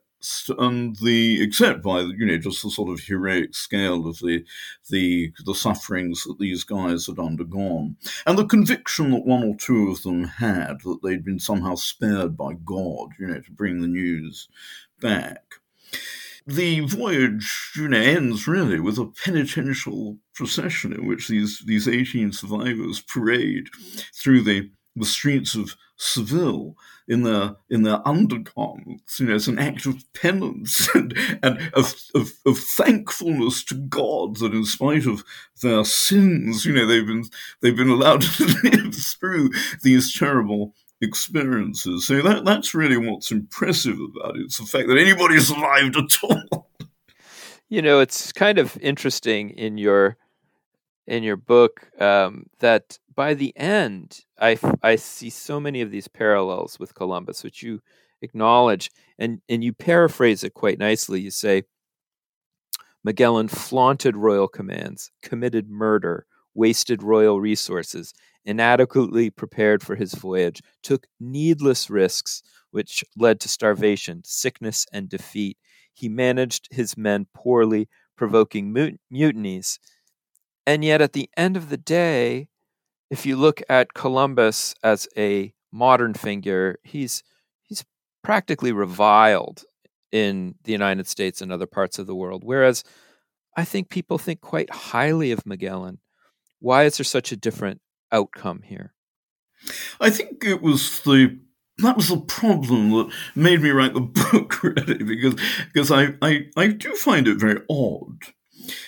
and 0.59 0.97
the 0.97 1.43
except 1.43 1.83
by 1.83 2.01
you 2.01 2.27
know 2.27 2.39
just 2.39 2.63
the 2.63 2.71
sort 2.71 2.91
of 2.91 3.05
heroic 3.05 3.55
scale 3.55 4.07
of 4.07 4.19
the 4.19 4.45
the 4.91 5.33
the 5.45 5.55
sufferings 5.55 6.25
that 6.25 6.39
these 6.39 6.65
guys 6.65 7.07
had 7.07 7.19
undergone, 7.19 7.97
and 8.27 8.37
the 8.37 8.47
conviction 8.47 9.11
that 9.13 9.25
one 9.25 9.45
or 9.45 9.55
two 9.57 9.91
of 9.91 10.03
them 10.03 10.25
had 10.25 10.81
that 10.85 10.99
they'd 11.03 11.25
been 11.25 11.39
somehow 11.39 11.75
spared 11.75 12.37
by 12.37 12.55
God, 12.65 13.11
you 13.19 13.27
know, 13.27 13.41
to 13.41 13.53
bring 13.53 13.81
the 13.81 13.89
news 13.89 14.49
back. 15.01 15.55
The 16.47 16.81
voyage, 16.81 17.73
you 17.77 17.89
know, 17.89 18.01
ends 18.01 18.49
really 18.49 18.81
with 18.81 18.99
a 18.99 19.07
penitential 19.07 20.17
procession 20.35 20.93
in 20.93 21.07
which 21.07 21.29
these 21.29 21.63
these 21.67 21.87
eighteen 21.87 22.33
survivors 22.33 23.01
parade 23.01 23.69
through 24.15 24.43
the 24.43 24.71
the 24.97 25.07
streets 25.07 25.55
of 25.55 25.77
Seville 25.97 26.75
in 27.09 27.23
their 27.23 27.57
in 27.71 27.83
their 27.83 28.07
undergarments, 28.07 29.19
you 29.19 29.27
know, 29.27 29.35
as 29.35 29.49
an 29.49 29.59
act 29.59 29.87
of 29.87 30.05
penance 30.13 30.89
and, 30.95 31.17
and 31.43 31.59
of, 31.73 31.95
of, 32.15 32.33
of 32.47 32.59
thankfulness 32.59 33.65
to 33.65 33.75
God 33.75 34.37
that 34.37 34.53
in 34.53 34.65
spite 34.65 35.07
of 35.07 35.25
their 35.63 35.85
sins, 35.85 36.65
you 36.65 36.75
know, 36.75 36.87
they've 36.87 37.07
been 37.07 37.25
they've 37.63 37.77
been 37.77 37.91
allowed 37.91 38.21
to 38.37 38.45
live 38.63 38.95
through 38.95 39.51
these 39.83 40.17
terrible 40.17 40.75
experiences. 41.01 42.07
So 42.07 42.21
that 42.21 42.45
that's 42.45 42.75
really 42.75 42.99
what's 42.99 43.33
impressive 43.33 43.99
about 43.99 44.37
it. 44.37 44.43
It's 44.43 44.59
the 44.59 44.67
fact 44.67 44.89
that 44.89 44.99
anybody 44.99 45.39
survived 45.41 45.97
at 45.97 46.23
all. 46.23 46.69
You 47.71 47.83
know, 47.83 48.01
it's 48.01 48.33
kind 48.33 48.59
of 48.59 48.79
interesting 48.81 49.51
in 49.51 49.79
your 49.79 50.17
in 51.09 51.23
your 51.23 51.37
book 51.37 51.91
um, 52.01 52.45
that 52.61 52.99
by 53.17 53.35
the 53.35 53.57
end, 53.57 54.21
I, 54.41 54.59
I 54.83 54.97
see 54.97 55.31
so 55.31 55.59
many 55.59 55.81
of 55.81 55.91
these 55.91 56.07
parallels 56.07 56.79
with 56.79 56.95
Columbus, 56.95 57.43
which 57.43 57.63
you 57.63 57.81
acknowledge, 58.23 58.91
and, 59.19 59.41
and 59.49 59.65
you 59.65 59.73
paraphrase 59.73 60.45
it 60.45 60.55
quite 60.55 60.79
nicely. 60.79 61.21
You 61.21 61.31
say, 61.31 61.63
Magellan 63.03 63.49
flaunted 63.49 64.17
royal 64.17 64.49
commands, 64.49 65.11
committed 65.23 65.71
murder, 65.71 66.27
wasted 66.55 67.03
royal 67.03 67.41
resources, 67.41 68.13
inadequately 68.45 69.31
prepared 69.31 69.83
for 69.83 69.97
his 69.97 70.13
voyage, 70.15 70.61
took 70.83 71.07
needless 71.19 71.89
risks, 71.89 72.43
which 72.71 73.03
led 73.17 73.41
to 73.41 73.49
starvation, 73.49 74.21
sickness, 74.25 74.85
and 74.93 75.09
defeat. 75.09 75.57
He 75.95 76.09
managed 76.09 76.69
his 76.71 76.99
men 76.99 77.27
poorly, 77.35 77.89
provoking 78.17 78.73
mut- 78.73 79.01
mutinies. 79.11 79.79
And 80.69 80.85
yet, 80.85 81.01
at 81.01 81.15
the 81.15 81.31
end 81.35 81.57
of 81.57 81.71
the 81.71 81.79
day, 81.79 82.51
if 83.09 83.25
you 83.25 83.37
look 83.37 83.63
at 83.71 83.95
Columbus 83.95 84.75
as 84.83 85.09
a 85.17 85.55
modern 85.73 86.13
figure, 86.13 86.77
he's 86.85 87.23
he's 87.63 87.87
practically 88.23 88.71
reviled 88.71 89.65
in 90.13 90.57
the 90.65 90.73
United 90.73 91.07
States 91.07 91.41
and 91.41 91.51
other 91.51 91.67
parts 91.67 91.99
of 91.99 92.07
the 92.07 92.15
world. 92.15 92.45
Whereas 92.45 92.85
I 93.57 93.65
think 93.65 93.89
people 93.89 94.19
think 94.19 94.43
quite 94.43 94.69
highly 94.69 95.33
of 95.33 95.47
Magellan. 95.47 96.01
Why 96.61 96.85
is 96.85 96.99
there 96.99 97.05
such 97.05 97.33
a 97.33 97.37
different 97.37 97.81
outcome 98.13 98.61
here? 98.61 98.93
I 100.03 100.11
think 100.11 100.45
it 100.45 100.61
was 100.61 101.01
the 101.01 101.39
that 101.79 101.97
was 101.97 102.09
the 102.09 102.21
problem 102.21 102.91
that 102.91 103.11
made 103.35 103.63
me 103.63 103.71
write 103.71 103.95
the 103.95 104.01
book 104.33 104.63
really 104.63 105.03
because 105.03 105.35
because 105.73 105.91
I, 105.91 106.09
I, 106.21 106.49
I 106.59 106.67
do 106.67 106.95
find 106.95 107.27
it 107.27 107.39
very 107.39 107.63
odd 107.71 108.35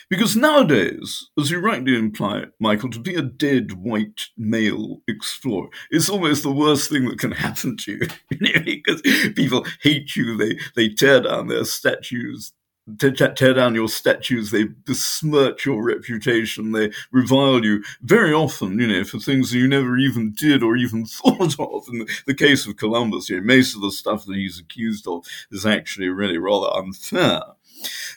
because 0.08 0.36
nowadays, 0.36 1.28
as 1.38 1.50
you 1.50 1.60
rightly 1.60 1.96
imply, 1.96 2.44
Michael, 2.58 2.90
to 2.90 2.98
be 2.98 3.14
a 3.14 3.22
dead 3.22 3.72
white 3.72 4.28
male 4.36 5.00
explorer 5.08 5.68
is 5.90 6.10
almost 6.10 6.42
the 6.42 6.52
worst 6.52 6.90
thing 6.90 7.08
that 7.08 7.18
can 7.18 7.32
happen 7.32 7.76
to 7.78 7.92
you. 7.92 8.08
because 8.64 9.02
people 9.34 9.66
hate 9.82 10.16
you, 10.16 10.36
they, 10.36 10.58
they 10.76 10.88
tear 10.88 11.20
down 11.20 11.48
their 11.48 11.64
statues, 11.64 12.52
tear 12.98 13.54
down 13.54 13.74
your 13.74 13.88
statues, 13.88 14.50
they 14.50 14.64
besmirch 14.64 15.66
your 15.66 15.82
reputation, 15.82 16.72
they 16.72 16.90
revile 17.12 17.64
you 17.64 17.82
very 18.02 18.32
often, 18.32 18.78
you 18.78 18.86
know, 18.86 19.04
for 19.04 19.18
things 19.18 19.50
that 19.50 19.58
you 19.58 19.68
never 19.68 19.96
even 19.96 20.32
did 20.32 20.62
or 20.62 20.76
even 20.76 21.04
thought 21.06 21.58
of. 21.58 21.84
In 21.92 22.06
the 22.26 22.34
case 22.34 22.66
of 22.66 22.76
Columbus, 22.76 23.28
you 23.28 23.40
know, 23.40 23.46
most 23.46 23.74
of 23.74 23.82
the 23.82 23.92
stuff 23.92 24.24
that 24.26 24.36
he's 24.36 24.58
accused 24.58 25.06
of 25.06 25.24
is 25.50 25.66
actually 25.66 26.08
really 26.08 26.38
rather 26.38 26.74
unfair. 26.76 27.42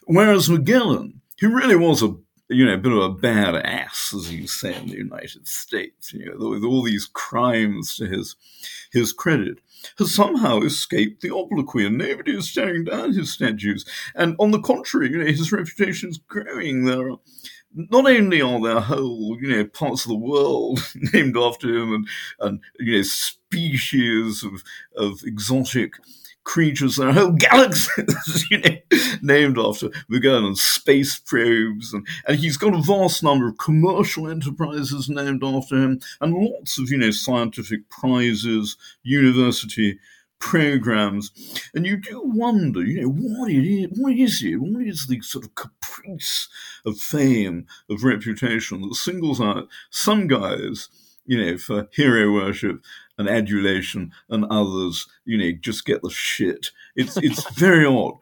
Whereas 0.06 0.50
Magellan, 0.50 1.22
he 1.38 1.46
really 1.48 1.76
was 1.76 2.04
a 2.04 2.16
you 2.50 2.66
know, 2.66 2.74
a 2.74 2.78
bit 2.78 2.92
of 2.92 3.00
a 3.00 3.10
bad 3.10 3.56
ass, 3.56 4.14
as 4.16 4.34
you 4.34 4.48
say 4.48 4.76
in 4.76 4.88
the 4.88 4.98
United 4.98 5.48
States, 5.48 6.14
you 6.14 6.26
know, 6.26 6.50
with 6.50 6.64
all 6.64 6.84
these 6.84 7.06
crimes 7.06 7.96
to 7.96 8.06
his 8.06 8.36
his 8.92 9.14
credit, 9.14 9.60
has 9.98 10.14
somehow 10.14 10.60
escaped 10.62 11.22
the 11.22 11.34
obloquy, 11.34 11.86
and 11.86 11.98
nobody 11.98 12.38
is 12.38 12.54
tearing 12.54 12.84
down 12.84 13.14
his 13.14 13.32
statues. 13.32 13.86
And 14.16 14.36
on 14.40 14.52
the 14.52 14.62
contrary, 14.62 15.10
you 15.10 15.20
know, 15.20 15.26
his 15.26 15.52
reputation 15.52 16.10
is 16.10 16.18
growing. 16.18 16.86
There 16.86 17.12
are 17.12 17.18
not 17.74 18.06
only 18.06 18.42
are 18.42 18.62
there 18.62 18.82
whole, 18.82 19.38
you 19.42 19.50
know, 19.50 19.66
parts 19.66 20.06
of 20.06 20.10
the 20.10 20.16
world 20.16 20.80
named 21.14 21.38
after 21.38 21.76
him, 21.76 21.94
and 21.94 22.08
and 22.40 22.60
you 22.80 22.98
know, 22.98 23.04
species 23.04 24.44
of 24.44 24.64
of 24.96 25.22
exotic 25.24 25.94
creatures. 26.44 26.96
There 26.96 27.10
are 27.10 27.14
whole 27.14 27.32
galaxies, 27.32 28.46
you 28.52 28.60
know, 28.60 28.78
named 29.22 29.58
after 29.58 29.90
We 30.10 30.20
go 30.20 30.44
on 30.44 30.56
space 30.56 31.20
probes, 31.20 31.94
and, 31.94 32.06
and 32.28 32.38
he's 32.38 32.58
got 32.58 32.74
a 32.74 32.82
vast 32.82 33.24
number 33.24 33.48
of 33.48 33.58
commercial 33.58 34.30
enterprises 34.30 35.10
named 35.10 35.44
after 35.44 35.76
him, 35.76 36.00
and 36.22 36.34
lots 36.34 36.78
of, 36.80 36.90
you 36.90 36.98
know, 36.98 37.12
scientific 37.12 37.90
prizes, 37.90 38.78
university 39.04 40.00
programs, 40.40 41.32
and 41.74 41.86
you 41.86 41.96
do 41.96 42.22
wonder, 42.22 42.84
you 42.84 43.02
know, 43.02 43.08
what 43.08 43.50
it 43.50 43.66
is, 43.66 43.88
what 43.98 44.14
is 44.14 44.44
it, 44.44 44.58
what 44.58 44.86
is 44.86 45.08
the 45.08 45.22
sort 45.22 45.46
of 45.46 45.56
caprice 45.56 46.50
of 46.86 47.00
fame, 47.00 47.66
of 47.90 48.04
reputation 48.04 48.82
that 48.82 48.96
singles 48.96 49.40
out 49.40 49.70
some 49.90 50.28
guys, 50.28 50.90
you 51.26 51.44
know, 51.44 51.58
for 51.58 51.88
hero 51.92 52.32
worship 52.34 52.82
and 53.18 53.30
adulation, 53.30 54.12
and 54.30 54.46
others, 54.46 55.08
you 55.26 55.38
know, 55.38 55.52
just 55.62 55.86
get 55.86 56.02
the 56.02 56.10
shit. 56.10 56.72
It's 56.96 57.18
it's 57.18 57.50
very 57.56 57.86
odd. 57.86 58.16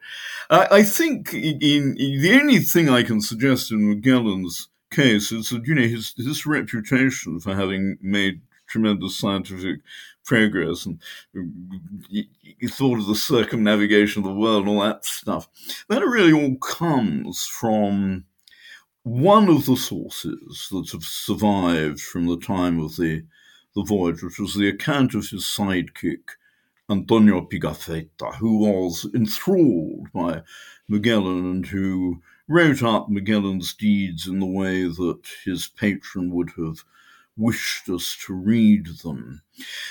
I, 0.50 0.68
I 0.70 0.82
think 0.82 1.32
in, 1.32 1.96
in, 1.96 2.20
the 2.20 2.38
only 2.40 2.58
thing 2.58 2.88
I 2.88 3.02
can 3.02 3.20
suggest 3.20 3.72
in 3.72 3.88
Magellan's 3.88 4.68
case 4.90 5.32
is 5.32 5.48
that 5.50 5.66
you 5.66 5.74
know 5.74 5.86
his 5.86 6.14
his 6.16 6.44
reputation 6.46 7.40
for 7.40 7.54
having 7.54 7.96
made 8.00 8.42
tremendous 8.68 9.16
scientific 9.16 9.80
progress 10.24 10.86
and 10.86 11.00
he, 12.08 12.28
he 12.40 12.68
thought 12.68 12.98
of 12.98 13.06
the 13.06 13.14
circumnavigation 13.14 14.22
of 14.22 14.28
the 14.28 14.34
world 14.34 14.66
and 14.66 14.68
all 14.68 14.82
that 14.82 15.04
stuff. 15.04 15.48
That 15.88 16.00
really 16.00 16.32
all 16.32 16.56
comes 16.56 17.44
from 17.44 18.24
one 19.04 19.48
of 19.48 19.66
the 19.66 19.76
sources 19.76 20.68
that 20.70 20.90
have 20.92 21.04
survived 21.04 22.00
from 22.00 22.26
the 22.26 22.38
time 22.38 22.80
of 22.80 22.96
the 22.96 23.24
the 23.74 23.82
voyage, 23.84 24.22
which 24.22 24.38
was 24.38 24.54
the 24.54 24.68
account 24.68 25.14
of 25.14 25.26
his 25.28 25.44
sidekick, 25.44 26.36
Antonio 26.90 27.40
Pigafetta, 27.40 28.34
who 28.36 28.58
was 28.58 29.06
enthralled 29.14 30.12
by 30.12 30.42
Magellan 30.88 31.50
and 31.50 31.66
who 31.66 32.20
wrote 32.48 32.82
up 32.82 33.08
Magellan's 33.08 33.72
deeds 33.72 34.26
in 34.26 34.40
the 34.40 34.46
way 34.46 34.82
that 34.82 35.22
his 35.44 35.68
patron 35.68 36.30
would 36.34 36.50
have 36.58 36.84
wished 37.36 37.88
us 37.88 38.16
to 38.26 38.34
read 38.34 38.86
them. 39.02 39.42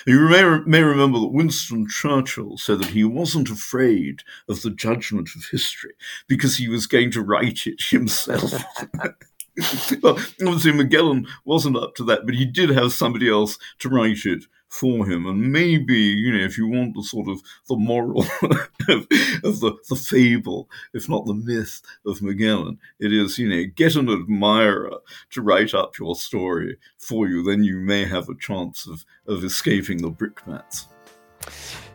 You 0.05 0.29
may, 0.29 0.59
may 0.65 0.83
remember 0.83 1.19
that 1.19 1.31
Winston 1.31 1.87
Churchill 1.87 2.57
said 2.57 2.79
that 2.79 2.89
he 2.89 3.03
wasn't 3.03 3.49
afraid 3.49 4.21
of 4.47 4.61
the 4.61 4.69
judgment 4.69 5.29
of 5.35 5.45
history 5.51 5.93
because 6.27 6.57
he 6.57 6.67
was 6.67 6.87
going 6.87 7.11
to 7.11 7.21
write 7.21 7.65
it 7.65 7.81
himself. 7.89 8.53
well, 10.01 10.17
obviously 10.41 10.71
Magellan 10.71 11.27
wasn't 11.45 11.77
up 11.77 11.95
to 11.95 12.03
that, 12.05 12.25
but 12.25 12.35
he 12.35 12.45
did 12.45 12.69
have 12.69 12.93
somebody 12.93 13.29
else 13.29 13.57
to 13.79 13.89
write 13.89 14.25
it 14.25 14.45
for 14.71 15.05
him. 15.05 15.27
And 15.27 15.51
maybe, 15.51 15.99
you 15.99 16.31
know, 16.31 16.43
if 16.43 16.57
you 16.57 16.65
want 16.65 16.95
the 16.95 17.03
sort 17.03 17.27
of 17.27 17.41
the 17.67 17.75
moral 17.75 18.21
of, 18.41 19.07
of, 19.43 19.59
the, 19.59 19.77
the 19.89 19.95
fable, 19.95 20.69
if 20.93 21.09
not 21.09 21.25
the 21.25 21.33
myth 21.33 21.81
of 22.05 22.21
Magellan, 22.21 22.79
it 22.97 23.11
is, 23.11 23.37
you 23.37 23.49
know, 23.49 23.69
get 23.75 23.97
an 23.97 24.09
admirer 24.09 24.97
to 25.31 25.41
write 25.41 25.73
up 25.73 25.99
your 25.99 26.15
story 26.15 26.77
for 26.97 27.27
you. 27.27 27.43
Then 27.43 27.65
you 27.65 27.77
may 27.77 28.05
have 28.05 28.29
a 28.29 28.35
chance 28.35 28.87
of, 28.87 29.03
of 29.27 29.43
escaping 29.43 30.01
the 30.01 30.09
brickbats. 30.09 30.87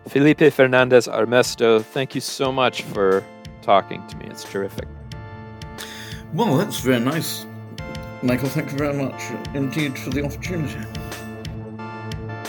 Felipe 0.09 0.53
Fernandez 0.53 1.09
Armesto, 1.09 1.83
thank 1.83 2.15
you 2.15 2.21
so 2.21 2.53
much 2.53 2.83
for 2.83 3.25
talking 3.63 4.07
to 4.09 4.17
me. 4.19 4.27
It's 4.27 4.45
terrific. 4.45 4.87
Well, 6.35 6.59
that's 6.59 6.81
very 6.81 7.01
nice. 7.01 7.47
Michael, 8.23 8.51
thank 8.51 8.71
you 8.71 8.77
very 8.77 8.95
much 8.95 9.21
indeed 9.55 9.99
for 9.99 10.11
the 10.11 10.25
opportunity. 10.25 11.06